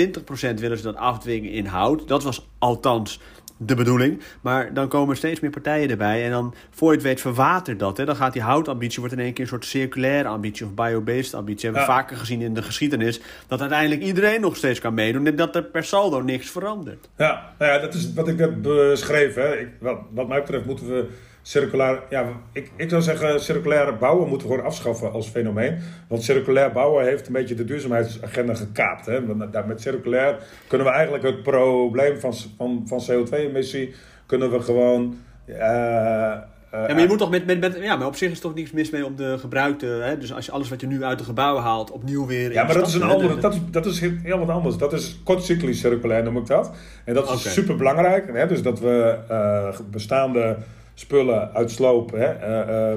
20% 0.00 0.54
willen 0.54 0.76
ze 0.76 0.82
dat 0.82 0.96
afdwingen 0.96 1.50
in 1.50 1.66
hout. 1.66 2.08
Dat 2.08 2.22
was 2.22 2.46
althans 2.58 3.20
de 3.56 3.74
bedoeling. 3.74 4.20
Maar 4.40 4.74
dan 4.74 4.88
komen 4.88 5.16
steeds 5.16 5.40
meer 5.40 5.50
partijen 5.50 5.90
erbij. 5.90 6.24
En 6.24 6.30
dan, 6.30 6.54
voor 6.70 6.88
je 6.88 6.94
het 6.94 7.06
weet, 7.06 7.20
verwatert 7.20 7.78
dat. 7.78 7.96
Hè? 7.96 8.04
Dan 8.04 8.16
gaat 8.16 8.32
die 8.32 8.42
houtambitie 8.42 9.00
wordt 9.00 9.14
in 9.14 9.20
één 9.20 9.32
keer 9.32 9.44
een 9.44 9.50
soort 9.50 9.64
circulaire 9.64 10.28
ambitie 10.28 10.66
of 10.66 10.74
biobased 10.74 11.34
ambitie. 11.34 11.64
Hebben 11.64 11.86
we 11.86 11.92
vaker 11.92 12.16
gezien 12.16 12.40
in 12.40 12.54
de 12.54 12.62
geschiedenis. 12.62 13.20
Dat 13.46 13.60
uiteindelijk 13.60 14.02
iedereen 14.02 14.40
nog 14.40 14.56
steeds 14.56 14.80
kan 14.80 14.94
meedoen. 14.94 15.26
En 15.26 15.36
dat 15.36 15.56
er 15.56 15.62
per 15.62 15.84
saldo 15.84 16.20
niks 16.20 16.50
verandert. 16.50 17.08
Ja, 17.16 17.52
nou 17.58 17.72
ja 17.72 17.78
dat 17.78 17.94
is 17.94 18.12
wat 18.12 18.28
ik 18.28 18.38
heb 18.38 18.62
beschreven. 18.62 19.42
Hè. 19.42 19.56
Ik, 19.56 19.68
wat, 19.80 19.98
wat 20.10 20.28
mij 20.28 20.40
betreft 20.40 20.64
moeten 20.64 20.86
we 20.86 21.08
circulair, 21.46 22.02
ja, 22.10 22.28
ik, 22.52 22.70
ik 22.76 22.90
zou 22.90 23.02
zeggen, 23.02 23.40
circulaire 23.40 23.92
bouwen 23.92 24.28
moeten 24.28 24.48
we 24.48 24.54
gewoon 24.54 24.68
afschaffen 24.68 25.12
als 25.12 25.28
fenomeen. 25.28 25.78
Want 26.08 26.22
circulair 26.22 26.72
bouwen 26.72 27.04
heeft 27.04 27.26
een 27.26 27.32
beetje 27.32 27.54
de 27.54 27.64
duurzaamheidsagenda 27.64 28.54
gekaapt. 28.54 29.06
Hè? 29.06 29.20
Met 29.66 29.80
circulair 29.80 30.38
kunnen 30.66 30.86
we 30.86 30.92
eigenlijk 30.92 31.24
het 31.24 31.42
probleem 31.42 32.20
van, 32.20 32.34
van, 32.56 32.82
van 32.86 33.02
CO2-emissie, 33.10 33.94
kunnen 34.26 34.50
we 34.50 34.60
gewoon... 34.60 35.16
Uh, 35.46 35.56
ja, 35.56 36.86
maar 36.88 37.00
je 37.00 37.06
moet 37.06 37.18
toch 37.18 37.30
met, 37.30 37.46
met, 37.46 37.60
met, 37.60 37.78
ja, 37.80 37.96
maar 37.96 38.06
op 38.06 38.16
zich 38.16 38.30
is 38.30 38.40
toch 38.40 38.54
niks 38.54 38.72
mis 38.72 38.90
mee 38.90 39.06
om 39.06 39.16
de 39.16 39.38
gebruikte, 39.38 39.86
hè? 39.86 40.18
dus 40.18 40.34
als 40.34 40.46
je 40.46 40.52
alles 40.52 40.68
wat 40.68 40.80
je 40.80 40.86
nu 40.86 41.04
uit 41.04 41.18
de 41.18 41.24
gebouwen 41.24 41.62
haalt 41.62 41.90
opnieuw 41.90 42.26
weer. 42.26 42.52
Ja, 42.52 42.64
maar 42.64 42.74
dat 42.74 42.86
is 42.86 42.94
een 42.94 43.02
andere, 43.02 43.36
dat 43.36 43.54
is, 43.54 43.60
dat 43.70 43.86
is 43.86 44.00
heel 44.00 44.38
wat 44.38 44.48
anders. 44.48 44.76
Dat 44.76 44.92
is 44.92 45.20
kortcyclisch 45.24 45.80
circulair 45.80 46.22
noem 46.22 46.36
ik 46.36 46.46
dat. 46.46 46.70
En 47.04 47.14
dat 47.14 47.24
is 47.24 47.40
okay. 47.40 47.52
super 47.52 47.76
belangrijk. 47.76 48.30
Hè? 48.32 48.46
Dus 48.46 48.62
dat 48.62 48.80
we 48.80 49.18
uh, 49.30 49.78
bestaande 49.90 50.56
spullen 50.94 51.54
uit 51.54 51.70
sloop 51.70 52.14
uh, 52.14 52.20
uh, 52.20 52.28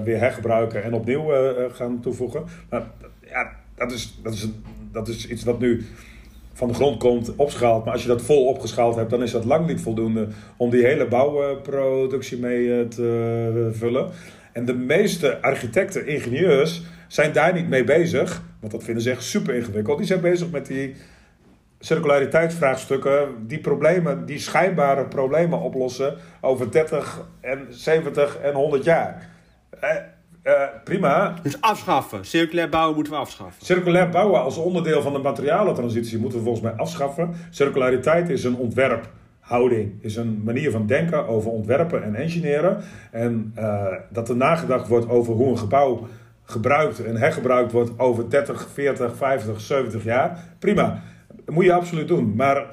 weer 0.04 0.20
hergebruiken 0.20 0.84
en 0.84 0.94
opnieuw 0.94 1.34
uh, 1.34 1.64
gaan 1.72 2.00
toevoegen. 2.00 2.44
Maar 2.70 2.84
ja, 3.22 3.52
dat 3.76 3.92
is, 3.92 4.20
dat, 4.24 4.34
is, 4.34 4.48
dat 4.92 5.08
is 5.08 5.28
iets 5.28 5.44
wat 5.44 5.60
nu 5.60 5.86
van 6.54 6.68
de 6.68 6.74
grond 6.74 6.98
komt, 7.00 7.36
opschaalt. 7.36 7.84
Maar 7.84 7.94
als 7.94 8.02
je 8.02 8.08
dat 8.08 8.22
vol 8.22 8.46
opgeschaald 8.46 8.96
hebt, 8.96 9.10
dan 9.10 9.24
is 9.24 9.32
dat 9.32 9.46
lang 9.46 9.68
niet 9.68 9.82
voldoende 9.82 10.28
om 10.58 10.70
die 10.70 10.86
hele 10.86 11.08
bouwproductie 11.08 12.40
mee 12.40 12.88
te 12.88 13.70
vullen. 13.74 14.10
En 14.52 14.66
de 14.66 14.74
meeste 14.74 15.42
architecten, 15.42 16.08
ingenieurs 16.08 16.84
zijn 17.08 17.34
daar 17.34 17.54
niet 17.54 17.70
mee 17.70 17.84
bezig, 17.84 18.44
want 18.60 18.72
dat 18.72 18.84
vinden 18.84 19.04
ze 19.04 19.10
echt 19.10 19.24
super 19.24 19.56
ingewikkeld. 19.56 19.98
Die 19.98 20.08
zijn 20.08 20.22
bezig 20.22 20.52
met 20.52 20.66
die 20.66 20.96
circulariteitsvraagstukken 21.80 23.48
die 23.48 23.60
problemen, 23.60 24.26
die 24.26 24.40
schijnbare 24.40 25.06
problemen 25.06 25.60
oplossen 25.60 26.16
over 26.42 26.72
30 26.72 27.28
en 27.42 27.66
70 27.70 28.38
en 28.38 28.54
100 28.54 28.84
jaar. 28.84 29.30
Eh, 29.80 29.90
eh, 30.48 30.54
prima. 30.84 31.34
Dus 31.44 31.62
afschaffen. 31.62 32.26
Circulair 32.26 32.70
bouwen 32.70 32.96
moeten 32.96 33.14
we 33.14 33.20
afschaffen. 33.20 33.66
Circulair 33.66 34.10
bouwen 34.10 34.42
als 34.42 34.58
onderdeel 34.58 35.02
van 35.02 35.14
de 35.14 35.20
materialentransitie 35.20 36.20
moeten 36.20 36.38
we 36.38 36.44
volgens 36.44 36.64
mij 36.64 36.74
afschaffen. 36.74 37.34
Circulariteit 37.50 38.30
is 38.30 38.44
een 38.44 38.56
ontwerphouding, 38.56 40.04
is 40.04 40.16
een 40.16 40.42
manier 40.44 40.72
van 40.72 40.86
denken 40.86 41.28
over 41.28 41.52
ontwerpen 41.52 42.04
en 42.04 42.16
engineeren. 42.16 42.84
En 43.12 43.54
uh, 43.58 43.86
dat 44.10 44.30
er 44.30 44.36
nagedacht 44.36 44.88
wordt 44.88 45.10
over 45.10 45.34
hoe 45.34 45.50
een 45.50 45.58
gebouw 45.58 46.08
gebruikt 46.44 47.06
en 47.06 47.16
hergebruikt 47.16 47.72
wordt 47.72 47.92
over 47.98 48.30
30, 48.30 48.68
40, 48.74 49.16
50, 49.16 49.62
70 49.62 50.04
jaar. 50.04 50.44
Prima. 50.60 51.02
Moet 51.52 51.64
je 51.64 51.74
absoluut 51.74 52.08
doen. 52.08 52.36
Maar 52.36 52.70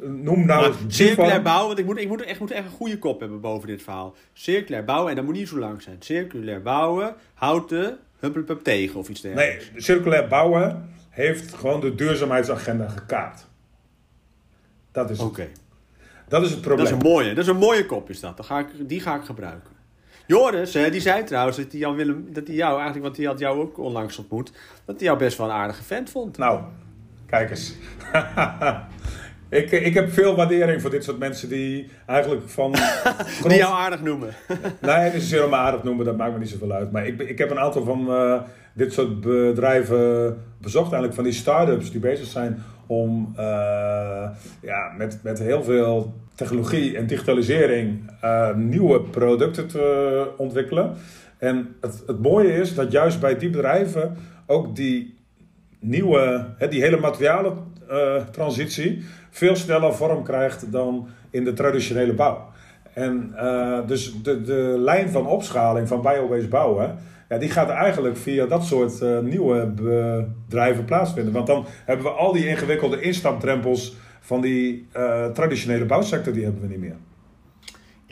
noem 0.00 0.46
nou... 0.46 0.68
Maar 0.68 0.78
circulair 0.88 1.42
bouwen, 1.42 1.66
want 1.66 1.78
ik 1.78 1.84
moet, 1.84 1.98
ik, 1.98 2.08
moet 2.08 2.22
echt, 2.22 2.40
moet 2.40 2.50
echt 2.50 2.64
een 2.64 2.70
goede 2.70 2.98
kop 2.98 3.20
hebben 3.20 3.40
boven 3.40 3.68
dit 3.68 3.82
verhaal. 3.82 4.14
Circulair 4.32 4.84
bouwen, 4.84 5.10
en 5.10 5.16
dat 5.16 5.24
moet 5.24 5.34
niet 5.34 5.48
zo 5.48 5.58
lang 5.58 5.82
zijn. 5.82 5.96
Circulair 5.98 6.62
bouwen, 6.62 7.14
houten, 7.34 7.98
huppelpup 8.18 8.64
tegen 8.64 8.98
of 8.98 9.08
iets 9.08 9.20
dergelijks. 9.20 9.70
Nee, 9.70 9.82
circulair 9.82 10.28
bouwen 10.28 10.88
heeft 11.10 11.54
gewoon 11.54 11.80
de 11.80 11.94
duurzaamheidsagenda 11.94 12.88
gekaapt. 12.88 13.48
Dat 14.92 15.10
is 15.10 15.18
Oké. 15.18 15.48
Dat 16.28 16.42
is 16.42 16.50
het 16.50 16.60
probleem. 16.60 16.84
Dat 16.84 16.94
is 16.94 17.02
een 17.02 17.10
mooie, 17.10 17.28
dat 17.28 17.44
is 17.44 17.50
een 17.50 17.56
mooie 17.56 17.86
kop 17.86 18.10
is 18.10 18.20
dat. 18.20 18.36
Dan 18.36 18.46
ga 18.46 18.58
ik, 18.58 18.66
die 18.88 19.00
ga 19.00 19.16
ik 19.16 19.24
gebruiken. 19.24 19.70
Joris, 20.26 20.72
die 20.72 21.00
zei 21.00 21.24
trouwens 21.24 21.56
dat 21.56 21.70
hij 21.70 21.80
Jan 21.80 21.94
Willem, 21.94 22.26
dat 22.32 22.46
hij 22.46 22.56
jou 22.56 22.72
eigenlijk, 22.74 23.04
want 23.04 23.16
hij 23.16 23.26
had 23.26 23.38
jou 23.38 23.60
ook 23.60 23.78
onlangs 23.78 24.18
ontmoet, 24.18 24.52
dat 24.84 24.96
hij 24.96 25.04
jou 25.04 25.18
best 25.18 25.38
wel 25.38 25.46
een 25.46 25.52
aardige 25.52 25.82
vent 25.82 26.10
vond. 26.10 26.38
Nou, 26.38 26.60
Kijk 27.26 27.50
eens. 27.50 27.74
ik, 29.48 29.70
ik 29.70 29.94
heb 29.94 30.12
veel 30.12 30.36
waardering 30.36 30.80
voor 30.80 30.90
dit 30.90 31.04
soort 31.04 31.18
mensen 31.18 31.48
die 31.48 31.90
eigenlijk 32.06 32.42
van... 32.48 32.72
die 33.48 33.56
jou 33.56 33.74
aardig 33.74 34.02
noemen. 34.02 34.28
nee, 34.80 35.12
niet 35.12 35.22
zozeer 35.22 35.44
om 35.46 35.54
aardig 35.54 35.82
noemen, 35.82 36.04
dat 36.04 36.16
maakt 36.16 36.32
me 36.32 36.38
niet 36.38 36.48
zoveel 36.48 36.72
uit. 36.72 36.92
Maar 36.92 37.06
ik, 37.06 37.20
ik 37.20 37.38
heb 37.38 37.50
een 37.50 37.58
aantal 37.58 37.84
van 37.84 38.06
uh, 38.08 38.40
dit 38.72 38.92
soort 38.92 39.20
bedrijven 39.20 40.38
bezocht. 40.58 40.92
Eigenlijk 40.92 41.14
van 41.14 41.24
die 41.24 41.32
start-ups 41.32 41.90
die 41.90 42.00
bezig 42.00 42.26
zijn 42.26 42.62
om 42.86 43.34
uh, 43.38 43.42
ja, 44.60 44.92
met, 44.96 45.18
met 45.22 45.38
heel 45.38 45.62
veel 45.62 46.14
technologie 46.34 46.96
en 46.96 47.06
digitalisering 47.06 48.10
uh, 48.24 48.54
nieuwe 48.54 49.00
producten 49.00 49.66
te 49.66 50.30
ontwikkelen. 50.36 50.94
En 51.38 51.76
het, 51.80 52.02
het 52.06 52.22
mooie 52.22 52.52
is 52.52 52.74
dat 52.74 52.92
juist 52.92 53.20
bij 53.20 53.38
die 53.38 53.50
bedrijven 53.50 54.16
ook 54.46 54.76
die 54.76 55.13
nieuwe, 55.84 56.46
hè, 56.56 56.68
die 56.68 56.82
hele 56.82 56.96
materialentransitie 56.96 58.96
uh, 58.96 59.04
veel 59.30 59.56
sneller 59.56 59.94
vorm 59.94 60.22
krijgt 60.22 60.72
dan 60.72 61.08
in 61.30 61.44
de 61.44 61.52
traditionele 61.52 62.12
bouw. 62.12 62.52
En 62.92 63.32
uh, 63.34 63.78
dus 63.86 64.22
de, 64.22 64.42
de 64.42 64.74
lijn 64.78 65.10
van 65.10 65.26
opschaling 65.26 65.88
van 65.88 66.02
biobased 66.02 66.50
bouwen, 66.50 66.98
ja, 67.28 67.38
die 67.38 67.50
gaat 67.50 67.68
eigenlijk 67.68 68.16
via 68.16 68.46
dat 68.46 68.64
soort 68.64 69.00
uh, 69.02 69.18
nieuwe 69.18 69.66
bedrijven 69.66 70.84
plaatsvinden. 70.84 71.32
Want 71.32 71.46
dan 71.46 71.66
hebben 71.84 72.06
we 72.06 72.12
al 72.12 72.32
die 72.32 72.48
ingewikkelde 72.48 73.00
instapdrempels 73.00 73.96
van 74.20 74.40
die 74.40 74.88
traditionele 75.32 75.84
bouwsector, 75.84 76.32
die 76.32 76.44
hebben 76.44 76.62
we 76.62 76.68
niet 76.68 76.78
meer. 76.78 76.96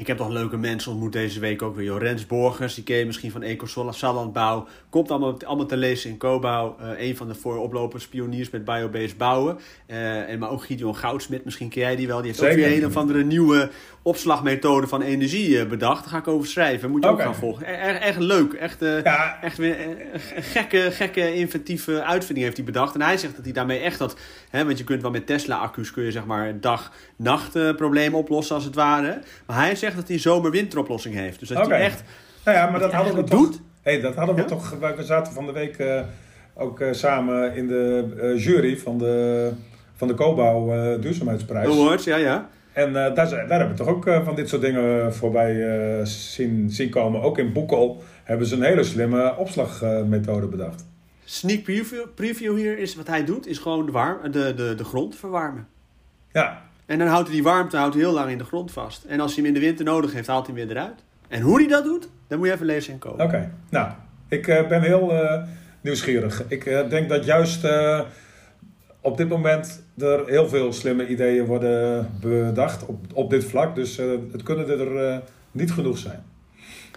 Ik 0.03 0.09
heb 0.09 0.17
toch 0.17 0.29
leuke 0.29 0.57
mensen 0.57 0.91
ontmoet 0.91 1.13
deze 1.13 1.41
week 1.41 1.63
ook 1.63 1.77
weer. 1.77 1.85
Joh. 1.85 2.01
Rens 2.01 2.27
Borgers, 2.27 2.75
die 2.75 2.85
ken 2.85 2.97
je 2.97 3.07
misschien 3.07 3.31
van 3.31 3.43
Ecosola 3.43 3.93
Sallandbouw. 3.93 4.67
Komt 4.91 5.11
allemaal, 5.11 5.37
allemaal 5.45 5.67
te 5.67 5.77
lezen 5.77 6.11
in 6.11 6.17
Cobouw. 6.17 6.77
Uh, 6.81 7.07
een 7.09 7.17
van 7.17 7.29
de 7.29 7.35
vooroplopers, 7.35 8.09
pioniers 8.09 8.51
met 8.51 8.65
biobased 8.65 9.17
bouwen. 9.17 9.59
Uh, 9.87 10.29
en, 10.29 10.39
maar 10.39 10.51
ook 10.51 10.65
Gideon 10.65 10.97
Goudsmit, 10.97 11.45
misschien 11.45 11.69
ken 11.69 11.81
jij 11.81 11.97
die 11.97 12.07
wel. 12.07 12.17
Die 12.17 12.27
heeft 12.27 12.39
Zeker. 12.39 12.55
ook 12.55 12.65
weer 12.65 12.77
een 12.79 12.87
of 12.87 12.97
andere 12.97 13.25
nieuwe 13.25 13.71
opslagmethode 14.03 14.87
van 14.87 15.03
energie 15.03 15.49
uh, 15.49 15.67
bedacht. 15.67 16.01
Daar 16.01 16.13
ga 16.13 16.19
ik 16.19 16.29
over 16.29 16.49
schrijven. 16.49 16.91
Moet 16.91 17.03
je 17.03 17.11
okay. 17.11 17.27
ook 17.27 17.33
gaan 17.33 17.41
volgen. 17.41 17.67
Echt, 17.67 18.01
echt 18.01 18.19
leuk. 18.19 18.53
Echt, 18.53 18.81
ja. 18.81 19.39
echt 19.43 19.57
weer 19.57 19.77
een 19.81 20.43
gekke, 20.43 20.89
gekke, 20.91 21.35
inventieve 21.35 22.03
uitvinding 22.03 22.45
heeft 22.45 22.57
hij 22.57 22.67
bedacht. 22.67 22.95
En 22.95 23.03
hij 23.03 23.17
zegt 23.17 23.37
dat 23.37 23.45
hij 23.45 23.53
daarmee 23.53 23.79
echt 23.79 23.99
dat... 23.99 24.17
Hè, 24.51 24.65
want 24.65 24.79
je 24.79 24.85
kunt 24.85 25.03
wel 25.03 25.11
met 25.11 25.27
Tesla-accu's 25.27 25.91
kun 25.91 26.05
je 26.05 26.11
zeg 26.11 26.25
maar 26.25 26.61
dag-nacht 26.61 27.77
probleem 27.77 28.15
oplossen 28.15 28.55
als 28.55 28.65
het 28.65 28.75
ware. 28.75 29.21
Maar 29.47 29.57
hij 29.57 29.75
zegt 29.75 29.92
dat 29.95 30.09
hij 30.09 30.19
zomer-winteroplossing 30.19 31.15
heeft. 31.15 31.39
Dus 31.39 31.49
dat 31.49 31.67
hij 31.69 31.81
echt... 31.81 32.03
Nou 32.45 32.57
ja, 32.57 32.71
maar 32.71 32.81
dat 32.81 32.93
hadden 32.93 33.15
we 33.15 33.25
toch... 33.25 33.51
Hey, 33.83 34.01
dat 34.01 34.15
hadden 34.15 34.35
we 34.35 34.45
toch... 34.45 34.77
We 34.97 35.05
zaten 35.05 35.33
van 35.33 35.47
de 35.47 35.53
week 35.53 35.79
uh, 35.79 36.01
ook 36.55 36.81
uh, 36.81 36.93
samen 36.93 37.55
in 37.55 37.69
de 37.69 38.05
uh, 38.17 38.45
jury 38.45 38.79
van 38.79 38.99
de, 38.99 39.51
van 39.95 40.09
de 40.09 40.15
Cobouw 40.15 40.99
duurzaamheidsprijs. 40.99 41.69
Awards, 41.69 42.05
ja, 42.05 42.17
ja. 42.17 42.49
En 42.73 42.93
daar, 42.93 43.15
daar 43.15 43.29
hebben 43.49 43.69
we 43.69 43.75
toch 43.75 43.89
ook 43.89 44.05
van 44.25 44.35
dit 44.35 44.49
soort 44.49 44.63
dingen 44.63 45.15
voorbij 45.15 46.05
zien, 46.05 46.71
zien 46.71 46.91
komen. 46.91 47.23
Ook 47.23 47.39
in 47.39 47.53
Boekel 47.53 48.03
hebben 48.25 48.47
ze 48.47 48.55
een 48.55 48.63
hele 48.63 48.85
slimme 48.85 49.37
opslagmethode 49.37 50.47
bedacht. 50.47 50.87
Sneak 51.25 51.63
preview, 51.63 52.05
preview 52.15 52.57
hier 52.57 52.79
is 52.79 52.95
wat 52.95 53.07
hij 53.07 53.25
doet, 53.25 53.47
is 53.47 53.59
gewoon 53.59 53.87
de, 53.87 53.93
warm, 53.93 54.33
de, 54.33 54.55
de, 54.55 54.75
de 54.75 54.85
grond 54.85 55.17
verwarmen. 55.17 55.67
Ja, 56.33 56.63
en 56.93 56.99
dan 56.99 57.07
houdt 57.07 57.27
hij 57.27 57.37
die 57.37 57.45
warmte 57.45 57.77
houdt 57.77 57.95
heel 57.95 58.13
lang 58.13 58.31
in 58.31 58.39
de 58.39 58.45
grond 58.45 58.73
vast. 58.73 59.05
En 59.05 59.21
als 59.21 59.35
hij 59.35 59.45
hem 59.45 59.55
in 59.55 59.61
de 59.61 59.67
winter 59.67 59.85
nodig 59.85 60.13
heeft, 60.13 60.27
haalt 60.27 60.47
hij 60.47 60.57
hem 60.57 60.67
weer 60.67 60.77
eruit. 60.77 61.05
En 61.29 61.41
hoe 61.41 61.59
hij 61.59 61.69
dat 61.69 61.85
doet, 61.85 62.09
dan 62.29 62.39
moet 62.39 62.47
je 62.47 62.53
even 62.53 62.67
lezen 62.67 62.93
en 62.93 62.99
komen. 62.99 63.25
Oké, 63.25 63.53
nou, 63.69 63.91
ik 64.29 64.47
uh, 64.47 64.69
ben 64.69 64.83
heel 64.83 65.13
uh, 65.13 65.43
nieuwsgierig. 65.81 66.45
Ik 66.49 66.65
uh, 66.65 66.89
denk 66.89 67.09
dat 67.09 67.25
juist 67.25 67.67
op 69.01 69.17
dit 69.17 69.29
moment 69.29 69.83
er 69.99 70.27
heel 70.27 70.49
veel 70.49 70.73
slimme 70.73 71.09
ideeën 71.09 71.45
worden 71.45 72.11
bedacht 72.21 72.87
op, 72.87 73.05
op 73.13 73.31
dit 73.31 73.45
vlak. 73.45 73.75
Dus 73.75 73.97
het 74.33 74.43
kunnen 74.43 74.69
er 74.69 75.23
niet 75.51 75.73
genoeg 75.73 75.99
zijn. 75.99 76.25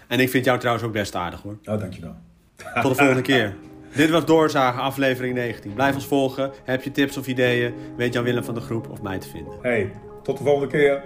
En 0.06 0.20
ik 0.20 0.30
vind 0.30 0.44
jou 0.44 0.58
trouwens 0.58 0.86
ook 0.86 0.92
best 0.92 1.14
aardig 1.14 1.42
hoor. 1.42 1.58
Oh, 1.64 1.78
dankjewel. 1.78 2.16
Tot 2.56 2.90
de 2.90 2.94
volgende 2.94 3.22
keer. 3.22 3.54
Dit 3.96 4.10
was 4.10 4.24
Doorzagen, 4.24 4.82
aflevering 4.82 5.34
19. 5.34 5.72
Blijf 5.74 5.94
ons 5.94 6.06
volgen. 6.06 6.52
Heb 6.64 6.82
je 6.82 6.90
tips 6.90 7.16
of 7.16 7.26
ideeën? 7.26 7.74
Weet 7.96 8.12
Jan 8.12 8.24
Willem 8.24 8.44
van 8.44 8.54
de 8.54 8.60
groep 8.60 8.90
of 8.90 9.02
mij 9.02 9.18
te 9.18 9.28
vinden. 9.28 9.52
Hey, 9.62 9.92
tot 10.22 10.38
de 10.38 10.44
volgende 10.44 10.68
keer. 10.68 11.04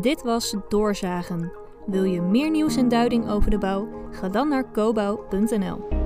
Dit 0.00 0.22
was 0.22 0.56
Doorzagen. 0.68 1.52
Wil 1.86 2.04
je 2.04 2.20
meer 2.20 2.50
nieuws 2.50 2.76
en 2.76 2.88
duiding 2.88 3.30
over 3.30 3.50
de 3.50 3.58
bouw? 3.58 3.88
Ga 4.10 4.28
dan 4.28 4.48
naar 4.48 4.70
cobouw.nl. 4.72 6.01